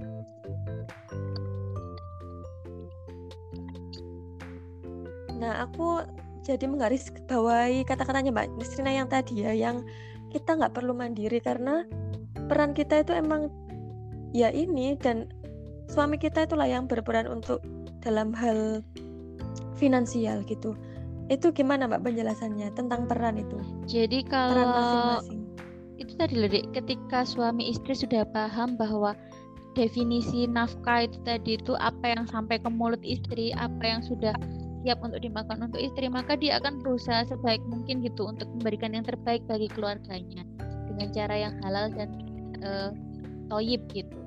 nah 5.42 5.66
aku 5.66 6.06
jadi 6.46 6.66
menggaris 6.70 7.10
bawahi 7.26 7.82
kata-katanya 7.90 8.30
Mbak 8.30 8.48
Nisrina 8.62 8.92
yang 8.94 9.10
tadi 9.10 9.42
ya 9.42 9.52
yang 9.58 9.82
kita 10.30 10.54
nggak 10.54 10.78
perlu 10.78 10.94
mandiri 10.94 11.42
karena 11.42 11.90
peran 12.46 12.78
kita 12.78 13.02
itu 13.02 13.18
emang 13.18 13.50
ya 14.30 14.54
ini 14.54 14.94
dan 15.02 15.26
suami 15.90 16.22
kita 16.22 16.46
itulah 16.46 16.70
yang 16.70 16.86
berperan 16.86 17.26
untuk 17.26 17.66
dalam 18.06 18.30
hal 18.38 18.86
finansial 19.74 20.46
gitu. 20.46 20.78
Itu 21.34 21.50
gimana 21.50 21.90
Mbak 21.90 22.06
penjelasannya 22.06 22.70
tentang 22.78 23.10
peran 23.10 23.42
itu? 23.42 23.58
Jadi 23.90 24.22
kalau 24.30 24.54
peran 24.54 24.70
masing-masing. 24.70 25.42
Itu 25.98 26.14
tadi 26.18 26.34
loh 26.38 26.50
Dek, 26.50 26.66
ketika 26.78 27.26
suami 27.26 27.74
istri 27.74 27.98
sudah 27.98 28.22
paham 28.30 28.78
bahwa 28.78 29.18
definisi 29.74 30.46
nafkah 30.46 31.10
itu 31.10 31.18
tadi 31.26 31.58
itu 31.58 31.74
apa 31.82 32.14
yang 32.14 32.30
sampai 32.30 32.62
ke 32.62 32.70
mulut 32.70 33.02
istri, 33.02 33.50
apa 33.58 33.82
yang 33.82 34.02
sudah 34.06 34.38
siap 34.86 35.00
untuk 35.02 35.24
dimakan 35.24 35.72
untuk 35.72 35.82
istri, 35.82 36.06
maka 36.12 36.38
dia 36.38 36.62
akan 36.62 36.84
berusaha 36.84 37.26
sebaik 37.26 37.64
mungkin 37.66 38.04
gitu 38.06 38.30
untuk 38.30 38.46
memberikan 38.60 38.94
yang 38.94 39.06
terbaik 39.08 39.42
bagi 39.50 39.72
keluarganya 39.72 40.46
dengan 40.92 41.08
cara 41.10 41.36
yang 41.50 41.54
halal 41.66 41.90
dan 41.90 42.10
uh, 42.62 42.92
toyib 43.50 43.82
gitu. 43.96 44.20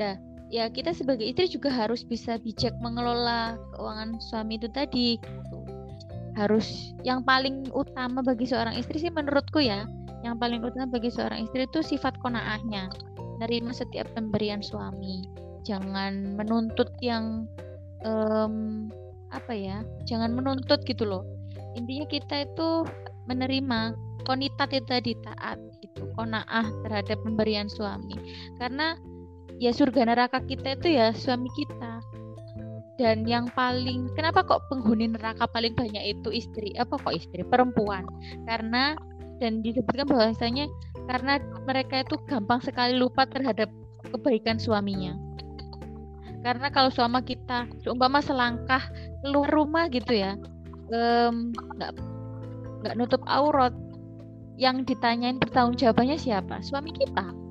Nah, 0.00 0.16
ya 0.48 0.66
kita 0.72 0.96
sebagai 0.96 1.28
istri 1.28 1.46
juga 1.46 1.68
harus 1.68 2.02
bisa 2.02 2.40
bijak 2.40 2.72
mengelola 2.80 3.60
keuangan 3.76 4.18
suami 4.18 4.58
itu 4.58 4.68
tadi 4.72 5.20
gitu. 5.20 5.55
Harus 6.36 6.92
yang 7.02 7.24
paling 7.24 7.66
utama 7.72 8.20
bagi 8.20 8.44
seorang 8.44 8.76
istri 8.76 9.00
sih 9.00 9.10
menurutku 9.10 9.58
ya. 9.58 9.88
Yang 10.20 10.36
paling 10.36 10.60
utama 10.60 10.86
bagi 10.92 11.08
seorang 11.08 11.48
istri 11.48 11.64
itu 11.64 11.80
sifat 11.80 12.20
konaahnya. 12.20 12.92
Menerima 13.40 13.72
setiap 13.72 14.06
pemberian 14.12 14.60
suami. 14.60 15.24
Jangan 15.64 16.36
menuntut 16.36 16.92
yang 17.00 17.48
um, 18.04 18.86
apa 19.34 19.52
ya 19.52 19.82
jangan 20.06 20.36
menuntut 20.36 20.84
gitu 20.84 21.08
loh. 21.08 21.24
Intinya 21.74 22.06
kita 22.06 22.46
itu 22.46 22.84
menerima 23.26 23.96
konitat 24.28 24.70
itu 24.72 24.86
tadi 24.86 25.12
taat 25.24 25.58
gitu 25.82 26.08
konaah 26.14 26.66
terhadap 26.86 27.18
pemberian 27.24 27.66
suami. 27.66 28.14
Karena 28.60 28.94
ya 29.56 29.72
surga 29.72 30.04
neraka 30.04 30.44
kita 30.44 30.76
itu 30.76 31.00
ya 31.00 31.16
suami 31.16 31.48
kita 31.56 32.00
dan 32.96 33.28
yang 33.28 33.44
paling 33.52 34.08
kenapa 34.16 34.40
kok 34.40 34.64
penghuni 34.72 35.12
neraka 35.12 35.44
paling 35.52 35.76
banyak 35.76 36.16
itu 36.16 36.32
istri 36.32 36.72
apa 36.80 36.96
kok 36.96 37.12
istri? 37.12 37.44
Perempuan. 37.44 38.08
Karena 38.48 38.96
dan 39.36 39.60
disebutkan 39.60 40.08
bahwasanya 40.08 40.64
karena 41.04 41.36
mereka 41.68 42.00
itu 42.00 42.16
gampang 42.24 42.64
sekali 42.64 42.96
lupa 42.96 43.28
terhadap 43.28 43.68
kebaikan 44.08 44.56
suaminya. 44.56 45.12
Karena 46.40 46.72
kalau 46.72 46.88
suami 46.88 47.20
kita 47.20 47.68
seumpama 47.84 48.24
selangkah 48.24 48.80
keluar 49.20 49.50
rumah 49.52 49.90
gitu 49.92 50.14
ya 50.16 50.38
nggak 50.86 51.92
um, 51.92 51.92
nggak 52.80 52.94
nutup 52.94 53.20
aurat 53.26 53.74
yang 54.56 54.88
ditanyain 54.88 55.36
bertanggung 55.36 55.76
jawabannya 55.76 56.16
siapa? 56.16 56.64
Suami 56.64 56.96
kita 56.96 57.45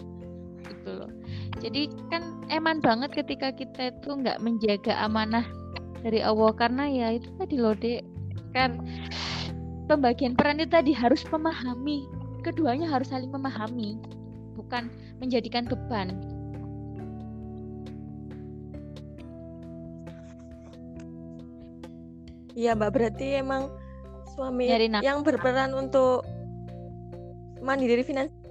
jadi 1.66 1.90
kan 2.14 2.22
eman 2.54 2.78
banget 2.78 3.10
ketika 3.10 3.50
kita 3.50 3.90
itu 3.90 4.10
nggak 4.22 4.38
menjaga 4.38 4.94
amanah 5.02 5.42
dari 6.06 6.22
Allah. 6.22 6.54
Karena 6.54 6.86
ya 6.86 7.18
itu 7.18 7.26
tadi 7.42 7.58
loh 7.58 7.74
dek. 7.74 8.06
Kan 8.54 8.86
pembagian 9.90 10.38
peran 10.38 10.62
itu 10.62 10.70
tadi 10.70 10.94
harus 10.94 11.26
memahami. 11.34 12.06
Keduanya 12.46 12.86
harus 12.86 13.10
saling 13.10 13.34
memahami 13.34 13.98
bukan 14.54 14.94
menjadikan 15.18 15.66
beban. 15.66 16.14
Iya 22.54 22.78
mbak. 22.78 22.94
Berarti 22.94 23.42
emang 23.42 23.74
suami 24.38 24.70
yang 25.02 25.26
berperan 25.26 25.74
untuk 25.74 26.22
mandiri 27.66 28.06
finansial 28.06 28.45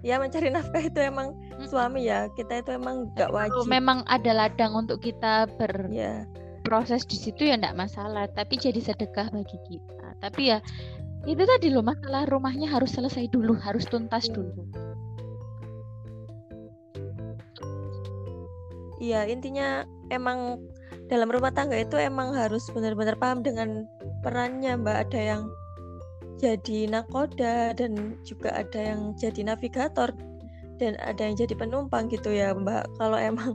ya 0.00 0.16
mencari 0.16 0.48
nafkah 0.48 0.80
itu 0.80 1.00
emang 1.00 1.36
suami 1.68 2.08
ya. 2.08 2.28
Kita 2.32 2.60
itu 2.64 2.70
emang 2.76 3.10
nggak 3.16 3.30
wajib. 3.32 3.68
memang 3.68 4.04
ada 4.08 4.32
ladang 4.32 4.72
untuk 4.76 5.00
kita 5.04 5.48
ber 5.60 5.88
ya. 5.92 6.24
proses 6.64 7.08
di 7.08 7.16
situ 7.16 7.48
ya 7.48 7.56
enggak 7.56 7.76
masalah 7.76 8.28
tapi 8.32 8.56
jadi 8.56 8.80
sedekah 8.80 9.32
bagi 9.32 9.58
kita. 9.68 10.06
Tapi 10.20 10.42
ya 10.54 10.58
itu 11.28 11.42
tadi 11.44 11.68
loh 11.68 11.84
masalah 11.84 12.24
rumahnya 12.28 12.68
harus 12.68 12.96
selesai 12.96 13.28
dulu 13.28 13.52
harus 13.60 13.84
tuntas 13.88 14.28
iya. 14.28 14.34
dulu. 14.36 14.62
Iya 19.00 19.20
intinya 19.32 19.88
emang 20.12 20.60
dalam 21.08 21.32
rumah 21.32 21.50
tangga 21.50 21.76
itu 21.76 21.96
emang 21.96 22.36
harus 22.36 22.68
benar-benar 22.70 23.16
paham 23.16 23.40
dengan 23.40 23.88
perannya 24.20 24.76
mbak. 24.76 25.08
Ada 25.08 25.20
yang 25.20 25.42
jadi 26.40 26.88
nakoda 26.88 27.76
dan 27.76 28.16
juga 28.24 28.48
ada 28.56 28.80
yang 28.80 29.12
jadi 29.20 29.44
navigator 29.44 30.08
dan 30.80 30.96
ada 31.04 31.20
yang 31.20 31.36
jadi 31.36 31.52
penumpang 31.52 32.08
gitu 32.08 32.32
ya 32.32 32.56
Mbak. 32.56 32.96
Kalau 32.96 33.20
emang 33.20 33.52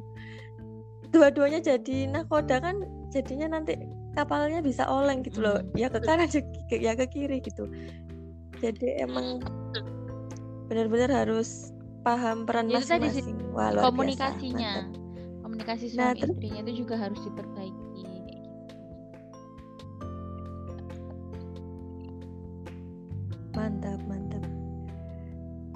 dua-duanya 1.13 1.59
jadi 1.59 2.05
nakoda 2.13 2.61
kan 2.61 2.85
jadinya 3.09 3.57
nanti 3.57 3.73
kapalnya 4.13 4.61
bisa 4.61 4.85
oleng 4.85 5.25
gitu 5.25 5.41
loh. 5.41 5.57
Hmm. 5.57 5.73
ya 5.73 5.89
ke 5.89 5.99
kanan 6.05 6.29
ya 6.85 6.93
ke 6.93 7.05
kiri 7.09 7.41
gitu. 7.41 7.65
Jadi 8.61 9.01
emang 9.01 9.41
benar-benar 10.69 11.25
harus 11.25 11.73
paham 12.05 12.45
peran 12.45 12.69
masing-masing. 12.69 13.41
Komunikasinya. 13.81 14.85
biasa, 14.85 15.41
komunikasi 15.41 15.85
suami 15.89 16.21
nah, 16.21 16.29
istrinya 16.29 16.61
itu 16.69 16.71
juga 16.85 16.95
harus 17.01 17.19
diperbaiki 17.25 17.84
mantap 23.55 23.99
mantap. 24.05 24.43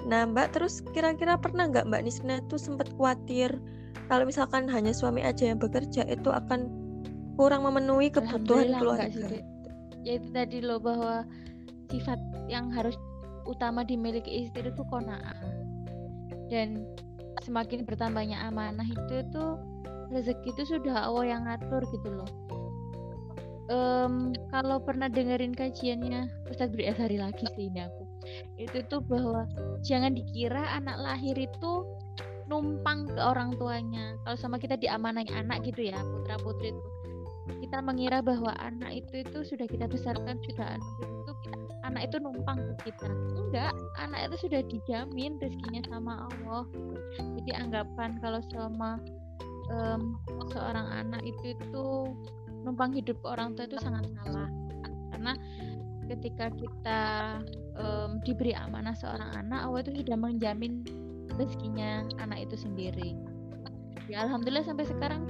Nah 0.05 0.27
Mbak 0.29 0.55
terus 0.55 0.83
kira-kira 0.95 1.35
pernah 1.39 1.67
nggak 1.67 1.87
Mbak 1.87 2.01
Nisna 2.03 2.43
itu 2.43 2.55
sempat 2.55 2.91
khawatir 2.95 3.57
kalau 4.07 4.23
misalkan 4.25 4.69
hanya 4.69 4.93
suami 4.93 5.21
aja 5.25 5.49
yang 5.49 5.57
bekerja 5.61 6.05
itu 6.07 6.29
akan 6.29 6.69
kurang 7.39 7.63
memenuhi 7.63 8.11
kebutuhan 8.11 8.75
keluarga? 8.77 9.07
Sih, 9.09 9.43
ya 10.03 10.19
itu 10.19 10.27
tadi 10.33 10.59
loh 10.59 10.81
bahwa 10.81 11.23
sifat 11.89 12.19
yang 12.51 12.69
harus 12.73 12.97
utama 13.47 13.85
dimiliki 13.87 14.45
istri 14.45 14.69
itu 14.69 14.83
kona'ah. 14.89 15.37
Dan 16.49 16.83
semakin 17.45 17.85
bertambahnya 17.85 18.41
amanah 18.49 18.85
itu 18.85 19.23
tuh 19.29 19.61
rezeki 20.09 20.57
itu 20.57 20.63
sudah 20.65 21.05
Allah 21.05 21.25
yang 21.37 21.41
ngatur 21.45 21.85
gitu 21.93 22.09
loh 22.09 22.29
um, 23.69 24.33
kalau 24.49 24.81
pernah 24.81 25.07
dengerin 25.07 25.53
kajiannya 25.53 26.27
Ustadz 26.49 26.73
Bri 26.73 26.89
Asari 26.89 27.21
lagi 27.21 27.45
sih 27.55 27.69
ini 27.69 27.85
aku. 27.85 28.03
Itu 28.59 28.83
tuh 28.89 29.01
bahwa 29.05 29.47
jangan 29.85 30.17
dikira 30.17 30.75
anak 30.75 30.97
lahir 30.99 31.37
itu 31.37 31.85
numpang 32.49 33.07
ke 33.07 33.21
orang 33.21 33.55
tuanya. 33.55 34.17
Kalau 34.25 34.37
sama 34.37 34.57
kita 34.57 34.75
diamanai 34.75 35.29
anak 35.31 35.63
gitu 35.63 35.93
ya 35.93 36.01
putra 36.01 36.35
putri 36.41 36.73
itu. 36.73 36.89
Kita 37.49 37.81
mengira 37.81 38.21
bahwa 38.21 38.53
anak 38.61 39.05
itu 39.05 39.25
itu 39.25 39.41
sudah 39.41 39.65
kita 39.65 39.89
besarkan 39.89 40.37
sudah 40.45 40.77
anak 40.77 40.85
itu 40.93 41.31
anak 41.81 42.01
itu 42.09 42.17
numpang 42.21 42.57
ke 42.57 42.89
kita. 42.89 43.09
Enggak 43.37 43.73
anak 43.97 44.29
itu 44.29 44.35
sudah 44.49 44.61
dijamin 44.69 45.37
rezekinya 45.41 45.81
sama 45.89 46.29
Allah. 46.29 46.63
Jadi 47.17 47.51
anggapan 47.57 48.21
kalau 48.21 48.41
sama 48.53 49.01
um, 49.73 50.17
seorang 50.53 50.87
anak 50.93 51.21
itu 51.25 51.57
itu 51.57 51.85
numpang 52.69 52.93
hidup 52.93 53.17
ke 53.17 53.27
orang 53.27 53.57
tua 53.57 53.65
itu 53.65 53.81
sangat 53.81 54.05
salah. 54.21 54.49
Karena 55.09 55.33
ketika 56.05 56.53
kita 56.53 57.01
um, 57.81 58.21
diberi 58.21 58.53
amanah 58.53 58.93
seorang 58.93 59.33
anak 59.33 59.65
Allah 59.65 59.81
itu 59.81 60.05
sudah 60.05 60.17
menjamin 60.17 60.85
rezekinya 61.37 62.05
anak 62.21 62.45
itu 62.45 62.55
sendiri. 62.61 63.17
Ya 64.05 64.25
alhamdulillah 64.25 64.65
sampai 64.65 64.85
sekarang. 64.85 65.25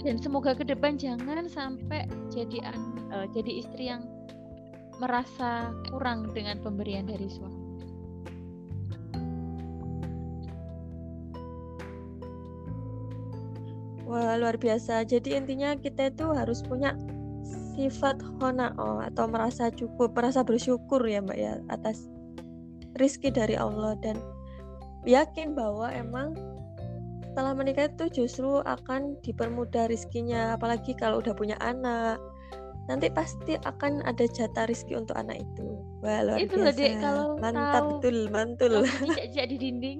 Dan 0.00 0.16
semoga 0.16 0.56
ke 0.56 0.64
depan 0.64 0.96
jangan 0.96 1.44
sampai 1.44 2.08
jadi 2.32 2.72
uh, 3.12 3.28
jadi 3.36 3.52
istri 3.60 3.92
yang 3.92 4.00
merasa 4.96 5.72
kurang 5.92 6.32
dengan 6.32 6.56
pemberian 6.64 7.04
dari 7.04 7.28
suami 7.28 7.59
Wah 14.10 14.34
luar 14.34 14.58
biasa. 14.58 15.06
Jadi 15.06 15.38
intinya 15.38 15.78
kita 15.78 16.10
itu 16.10 16.26
harus 16.34 16.66
punya 16.66 16.98
sifat 17.78 18.18
honao 18.42 18.98
atau 18.98 19.30
merasa 19.30 19.70
cukup, 19.70 20.18
merasa 20.18 20.42
bersyukur 20.42 20.98
ya 21.06 21.22
Mbak 21.22 21.38
ya 21.38 21.62
atas 21.70 22.10
rizki 22.98 23.30
dari 23.30 23.54
Allah. 23.54 23.94
Dan 24.02 24.18
yakin 25.06 25.54
bahwa 25.54 25.94
emang 25.94 26.34
setelah 27.30 27.54
menikah 27.54 27.86
itu 27.86 28.26
justru 28.26 28.58
akan 28.66 29.14
dipermudah 29.22 29.86
rizkinya. 29.86 30.58
Apalagi 30.58 30.98
kalau 30.98 31.22
udah 31.22 31.32
punya 31.38 31.54
anak 31.62 32.18
nanti 32.90 33.06
pasti 33.14 33.54
akan 33.62 34.02
ada 34.02 34.26
jatah 34.26 34.66
rizki 34.66 34.98
untuk 34.98 35.14
anak 35.14 35.38
itu. 35.38 35.78
Wah 36.02 36.26
luar 36.26 36.42
itu 36.42 36.58
biasa 36.58 36.66
loh 36.66 36.74
dek. 36.74 36.94
kalau 36.98 37.26
mantap 37.38 37.70
tahu 37.70 37.88
betul 37.94 38.18
mantul. 38.34 38.72
jejak 39.14 39.46
di 39.54 39.56
dinding 39.62 39.98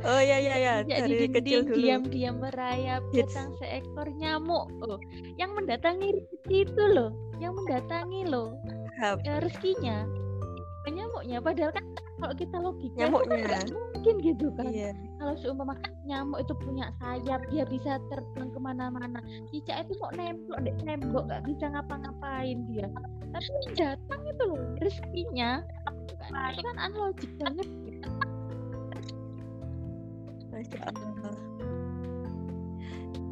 Oh 0.00 0.20
iya 0.20 0.40
iya 0.40 0.56
ya, 0.56 0.74
dari 0.80 1.28
di 1.28 1.28
kecil 1.28 1.60
dulu. 1.68 1.76
Diam-diam 1.76 2.40
merayap 2.40 3.04
Hits. 3.12 3.36
datang 3.36 3.52
seekor 3.60 4.08
nyamuk. 4.16 4.72
Oh, 4.80 4.96
yang 5.36 5.52
mendatangi 5.52 6.24
itu 6.48 6.84
loh, 6.96 7.12
yang 7.36 7.52
mendatangi 7.52 8.24
loh 8.24 8.56
ya, 9.00 9.40
rezekinya. 9.44 10.08
Nyamuknya 10.90 11.38
padahal 11.38 11.70
kan 11.70 11.86
kalau 12.18 12.34
kita 12.34 12.56
logika 12.58 12.98
kan 12.98 13.14
Nyamuknya. 13.14 13.36
nggak 13.46 13.64
mungkin 13.70 14.14
gitu 14.26 14.46
kan. 14.58 14.66
Iya. 14.74 14.90
Kalau 15.22 15.34
seumpama 15.38 15.74
nyamuk 16.02 16.42
itu 16.42 16.52
punya 16.58 16.90
sayap, 16.98 17.40
dia 17.52 17.64
bisa 17.68 18.02
terbang 18.10 18.48
ke 18.50 18.58
mana-mana. 18.58 19.20
Cicak 19.54 19.86
itu 19.86 19.92
mau 20.02 20.10
nempel 20.18 20.56
di 20.66 20.72
tembok, 20.82 21.30
nggak 21.30 21.42
bisa 21.46 21.64
ngapa-ngapain 21.70 22.58
dia. 22.74 22.90
Tapi 23.30 23.54
datang 23.78 24.20
itu 24.26 24.42
loh 24.50 24.60
rezekinya. 24.82 25.62
Kan, 26.26 26.58
kan 26.58 26.76
banget. 27.38 27.68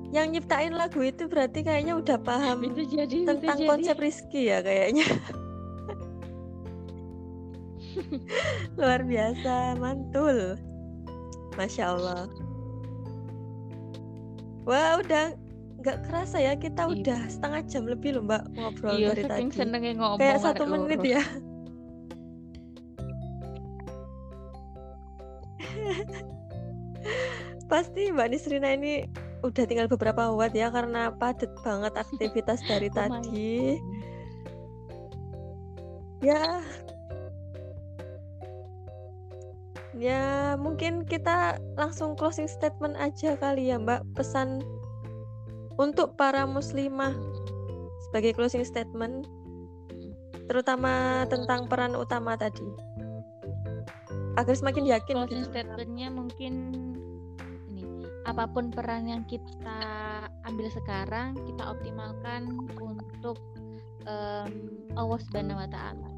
Yang 0.09 0.26
nyiptain 0.33 0.72
lagu 0.72 1.05
itu 1.05 1.29
berarti 1.29 1.61
kayaknya 1.61 2.01
udah 2.01 2.16
paham 2.16 2.64
Bisa 2.64 3.05
jadi, 3.05 3.29
tentang 3.29 3.61
jadi. 3.61 3.68
konsep 3.68 3.97
rizki 4.01 4.49
ya 4.49 4.64
kayaknya. 4.64 5.05
Luar 8.79 9.05
biasa, 9.05 9.76
mantul. 9.76 10.57
Masya 11.61 11.85
Allah. 11.93 12.24
Wah, 14.64 15.01
udah 15.01 15.35
nggak 15.79 15.99
kerasa 16.09 16.39
ya 16.39 16.53
kita 16.57 16.87
Iya. 16.87 16.93
udah 16.95 17.20
setengah 17.29 17.61
jam 17.68 17.85
lebih 17.87 18.18
loh 18.18 18.22
Mbak 18.26 18.43
ngobrol 18.55 18.95
Iya, 18.97 19.09
dari 19.14 19.22
tadi. 19.24 19.43
ngomong 19.95 20.18
Kayak 20.18 20.39
satu 20.41 20.62
menit 20.66 21.01
ya. 21.05 21.22
Pasti 27.69 28.09
Mbak 28.09 28.29
Nisrina 28.33 28.73
ini 28.73 29.05
udah 29.45 29.64
tinggal 29.69 29.87
beberapa 29.87 30.33
watt 30.35 30.57
ya 30.57 30.73
karena 30.73 31.12
padat 31.14 31.53
banget 31.62 31.95
aktivitas 31.95 32.64
dari 32.64 32.89
Lumayan. 32.97 33.23
tadi. 33.23 33.79
Ya. 36.25 36.64
Ya, 39.99 40.55
mungkin 40.55 41.03
kita 41.03 41.59
langsung 41.75 42.14
closing 42.14 42.47
statement 42.47 42.95
aja 42.99 43.35
kali 43.35 43.71
ya, 43.71 43.77
Mbak. 43.83 44.14
Pesan 44.14 44.62
untuk 45.79 46.14
para 46.19 46.47
muslimah 46.47 47.14
sebagai 48.09 48.35
closing 48.35 48.62
statement 48.66 49.27
terutama 50.49 51.23
tentang 51.29 51.66
peran 51.69 51.93
utama 51.99 52.35
tadi. 52.39 52.64
Agar 54.39 54.55
semakin 54.55 54.87
yakin 54.87 55.14
Closing 55.19 55.43
gitu. 55.45 55.51
statementnya 55.51 56.09
mungkin 56.14 56.55
apa 58.29 58.45
pun 58.45 58.68
peran 58.68 59.09
yang 59.09 59.24
kita 59.24 59.81
ambil 60.45 60.68
sekarang 60.68 61.33
kita 61.49 61.64
optimalkan 61.64 62.45
untuk 62.76 63.41
em, 64.05 64.53
Allah 64.93 65.18
Subhanahu 65.24 65.64
Wa 65.64 65.68
Taala. 65.72 66.09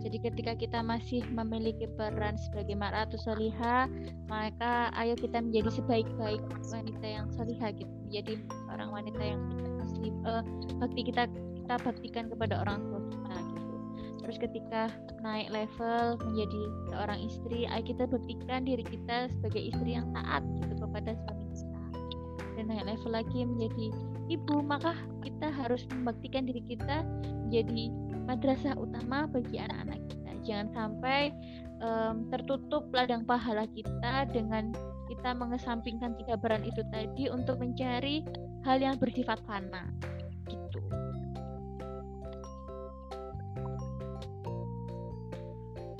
Jadi 0.00 0.16
ketika 0.22 0.52
kita 0.56 0.80
masih 0.80 1.20
memiliki 1.28 1.84
peran 1.98 2.38
sebagai 2.40 2.72
mar'atu 2.72 3.20
soliha, 3.20 3.84
maka 4.30 4.88
ayo 4.96 5.12
kita 5.18 5.44
menjadi 5.44 5.68
sebaik-baik 5.76 6.40
wanita 6.72 7.04
yang 7.04 7.26
soliha 7.36 7.68
gitu. 7.76 7.90
Menjadi 8.08 8.40
seorang 8.64 8.88
wanita 8.94 9.20
yang 9.20 9.42
muslim, 9.76 10.14
eh, 10.24 10.42
bakti 10.80 11.02
kita 11.04 11.28
kita 11.60 11.74
baktikan 11.84 12.32
kepada 12.32 12.64
orang 12.64 12.80
tua. 12.88 12.99
Terus 14.30 14.46
ketika 14.46 14.86
naik 15.26 15.50
level 15.50 16.14
menjadi 16.22 16.62
seorang 16.94 17.18
istri, 17.26 17.66
kita 17.66 18.06
buktikan 18.06 18.62
diri 18.62 18.86
kita 18.86 19.26
sebagai 19.26 19.74
istri 19.74 19.98
yang 19.98 20.06
taat 20.14 20.46
gitu 20.54 20.86
kepada 20.86 21.18
suami 21.18 21.50
kita. 21.50 21.78
Dan 22.54 22.70
naik 22.70 22.94
level 22.94 23.10
lagi 23.10 23.42
menjadi 23.42 23.86
ibu, 24.30 24.62
maka 24.62 24.94
kita 25.26 25.50
harus 25.50 25.82
membaktikan 25.90 26.46
diri 26.46 26.62
kita 26.62 27.02
menjadi 27.42 27.90
madrasah 28.30 28.78
utama 28.78 29.26
bagi 29.26 29.58
anak-anak 29.58 29.98
kita. 30.06 30.30
Jangan 30.46 30.68
sampai 30.78 31.34
em, 31.82 32.30
tertutup 32.30 32.86
ladang 32.94 33.26
pahala 33.26 33.66
kita 33.66 34.30
dengan 34.30 34.70
kita 35.10 35.34
mengesampingkan 35.34 36.14
tiga 36.22 36.38
peran 36.38 36.62
itu 36.62 36.86
tadi 36.94 37.26
untuk 37.34 37.58
mencari 37.58 38.22
hal 38.62 38.78
yang 38.78 38.94
bersifat 38.94 39.42
fana. 39.42 39.90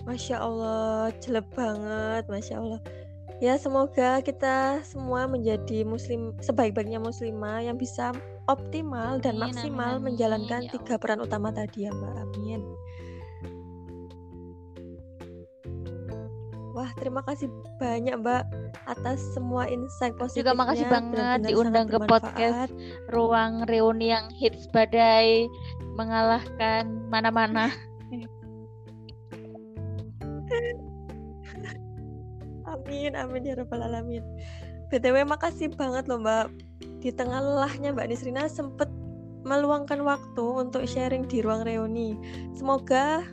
Masya 0.08 0.36
Allah, 0.40 1.12
jelek 1.20 1.46
banget, 1.52 2.24
Masya 2.28 2.56
Allah. 2.56 2.80
Ya 3.40 3.56
semoga 3.56 4.20
kita 4.20 4.84
semua 4.84 5.24
menjadi 5.24 5.80
muslim 5.80 6.36
sebaik-baiknya 6.44 7.00
muslimah 7.00 7.64
yang 7.64 7.80
bisa 7.80 8.12
optimal 8.52 9.16
dan 9.16 9.40
Amin, 9.40 9.40
amin, 9.40 9.52
maksimal 9.56 9.92
amin, 9.96 10.04
menjalankan 10.12 10.60
ya 10.68 10.70
tiga 10.76 11.00
peran 11.00 11.24
utama 11.24 11.48
tadi 11.48 11.88
ya 11.88 11.90
Mbak. 11.92 12.14
Amin. 12.20 12.60
Wah 16.76 16.92
terima 17.00 17.24
kasih 17.24 17.48
banyak 17.80 18.20
Mbak 18.20 18.44
atas 18.92 19.24
semua 19.32 19.64
insight 19.72 20.12
positifnya. 20.20 20.52
Juga 20.52 20.60
makasih 20.60 20.86
banget 20.92 21.10
benar-benar 21.16 21.48
diundang 21.48 21.88
sangat 21.88 22.00
ke 22.04 22.08
podcast 22.12 22.72
ruang 23.08 23.52
reuni 23.72 24.12
yang 24.12 24.28
hits 24.36 24.68
badai 24.68 25.48
mengalahkan 25.96 27.08
mana-mana. 27.08 27.72
Amin, 32.80 33.12
amin 33.12 33.42
ya 33.44 33.54
rabbal 33.60 33.84
alamin. 33.84 34.24
BTW 34.90 35.22
makasih 35.28 35.70
banget 35.76 36.08
loh 36.10 36.18
Mbak. 36.18 36.46
Di 37.04 37.12
tengah 37.14 37.40
lelahnya 37.40 37.92
Mbak 37.94 38.06
Nisrina 38.10 38.48
sempet 38.50 38.88
meluangkan 39.44 40.04
waktu 40.04 40.44
untuk 40.44 40.84
sharing 40.84 41.24
di 41.28 41.40
ruang 41.40 41.64
reuni. 41.64 42.16
Semoga 42.56 43.24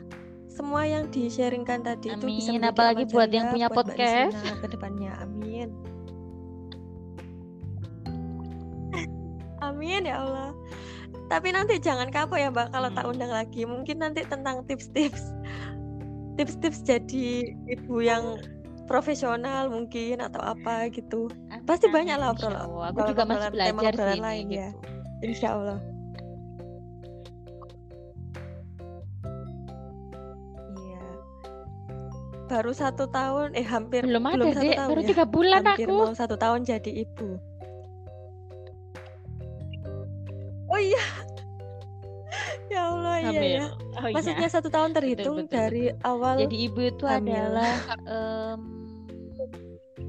semua 0.48 0.88
yang 0.88 1.06
di-sharingkan 1.12 1.84
tadi 1.84 2.10
itu 2.10 2.24
bisa 2.24 2.50
Amin, 2.50 2.62
menjadi 2.64 2.72
apalagi 2.72 3.04
buat 3.12 3.30
yang 3.30 3.46
punya 3.52 3.68
buat 3.68 3.88
podcast. 3.88 4.36
Ke 4.62 4.66
depannya. 4.72 5.12
Amin. 5.20 5.68
Amin 9.60 10.06
ya 10.08 10.22
Allah. 10.24 10.50
Tapi 11.28 11.52
nanti 11.52 11.76
jangan 11.76 12.08
kapok 12.08 12.40
ya 12.40 12.48
Mbak 12.48 12.72
kalau 12.72 12.88
tak 12.88 13.04
Hmm. 13.04 13.12
undang 13.12 13.32
lagi. 13.34 13.62
Mungkin 13.68 14.00
nanti 14.00 14.24
tentang 14.24 14.64
tips-tips 14.64 15.22
tips-tips 16.38 16.86
jadi 16.86 17.50
ibu 17.66 17.98
yang 17.98 18.38
profesional 18.88 19.68
mungkin 19.68 20.18
atau 20.18 20.40
apa 20.40 20.88
gitu. 20.88 21.28
Pasti 21.62 21.86
banyak 21.86 22.16
lah 22.16 22.32
obrolan- 22.32 22.64
Allah. 22.64 22.84
Aku 22.90 23.00
juga 23.06 23.22
masih 23.22 23.50
belajar 23.52 23.92
sih 23.92 24.18
lain 24.18 24.46
ya. 24.48 24.68
gitu. 24.72 24.88
Insya 25.20 25.48
Allah. 25.52 25.78
Iya. 30.74 31.02
Baru 32.48 32.72
satu 32.72 33.04
tahun, 33.08 33.52
eh 33.52 33.66
hampir 33.66 34.02
Belum 34.04 34.24
ada 34.24 34.36
belum 34.40 34.52
satu 34.54 34.70
tahun 34.72 34.88
baru 34.90 35.00
ya. 35.00 35.08
tiga 35.08 35.24
bulan 35.26 35.62
hampir 35.64 35.86
aku. 35.86 35.96
mau 35.96 36.14
satu 36.14 36.36
tahun 36.36 36.60
jadi 36.64 36.90
ibu. 37.04 37.28
Oh 40.68 40.80
iya. 40.80 41.04
ya 42.72 42.80
Allah 42.86 43.16
iya 43.18 43.28
Hamil. 43.32 43.52
ya. 43.56 43.66
Oh 43.98 44.06
iya. 44.06 44.14
Maksudnya 44.14 44.48
satu 44.48 44.68
tahun 44.68 44.90
terhitung 44.92 45.36
betul, 45.42 45.48
dari 45.50 45.84
awal. 46.04 46.36
jadi 46.38 46.56
ibu 46.68 46.80
itu 46.82 47.04
hamil. 47.04 47.32
adalah 47.34 47.74
em, 48.14 48.60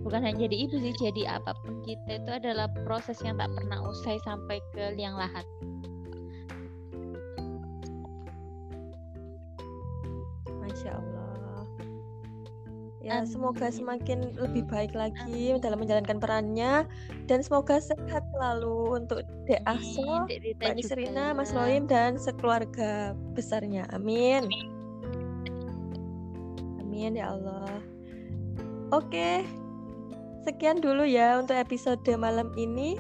bukan 0.10 0.26
hanya 0.26 0.50
jadi 0.50 0.56
ibu 0.66 0.76
sih 0.82 0.94
jadi 0.98 1.38
apa 1.38 1.54
pun 1.62 1.86
kita 1.86 2.18
itu 2.18 2.32
adalah 2.34 2.66
proses 2.82 3.22
yang 3.22 3.38
tak 3.38 3.54
pernah 3.54 3.78
usai 3.86 4.18
sampai 4.26 4.58
ke 4.74 4.98
liang 4.98 5.14
lahat 5.14 5.46
Masya 10.60 10.98
Allah. 10.98 11.66
Ya, 13.00 13.24
Amin. 13.24 13.32
semoga 13.32 13.68
semakin 13.74 14.38
lebih 14.38 14.70
baik 14.70 14.94
lagi 14.94 15.56
dalam 15.64 15.82
menjalankan 15.82 16.20
perannya 16.22 16.86
dan 17.26 17.40
semoga 17.42 17.82
sehat 17.82 18.22
selalu 18.38 19.02
untuk 19.02 19.26
Dek 19.50 19.64
Rita 19.66 20.78
Mbak 20.78 20.78
juga. 20.78 21.34
Mas 21.34 21.52
Roim 21.56 21.90
dan 21.90 22.22
sekeluarga 22.22 23.18
besarnya. 23.34 23.90
Amin. 23.96 24.46
Amin 26.80 27.18
ya 27.18 27.34
Allah. 27.34 27.82
Oke. 28.94 29.59
Sekian 30.46 30.80
dulu 30.80 31.04
ya 31.04 31.40
untuk 31.40 31.56
episode 31.60 32.04
malam 32.16 32.52
ini. 32.56 32.96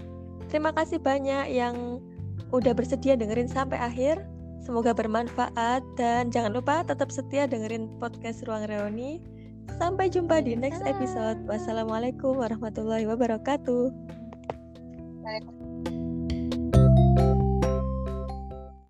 Terima 0.49 0.73
kasih 0.73 0.99
banyak 0.99 1.53
yang 1.53 2.01
udah 2.49 2.73
bersedia 2.73 3.15
dengerin 3.15 3.47
sampai 3.47 3.77
akhir. 3.77 4.25
Semoga 4.59 4.91
bermanfaat 4.91 5.81
dan 5.95 6.29
jangan 6.29 6.53
lupa 6.53 6.83
tetap 6.83 7.09
setia 7.09 7.47
dengerin 7.47 7.87
podcast 7.97 8.43
Ruang 8.43 8.67
Reoni. 8.67 9.23
Sampai 9.77 10.11
jumpa 10.11 10.41
di 10.43 10.57
next 10.57 10.83
episode. 10.83 11.39
Wassalamualaikum 11.45 12.35
warahmatullahi 12.37 13.07
wabarakatuh. 13.07 13.93
Waalaikumsalam. 15.23 15.58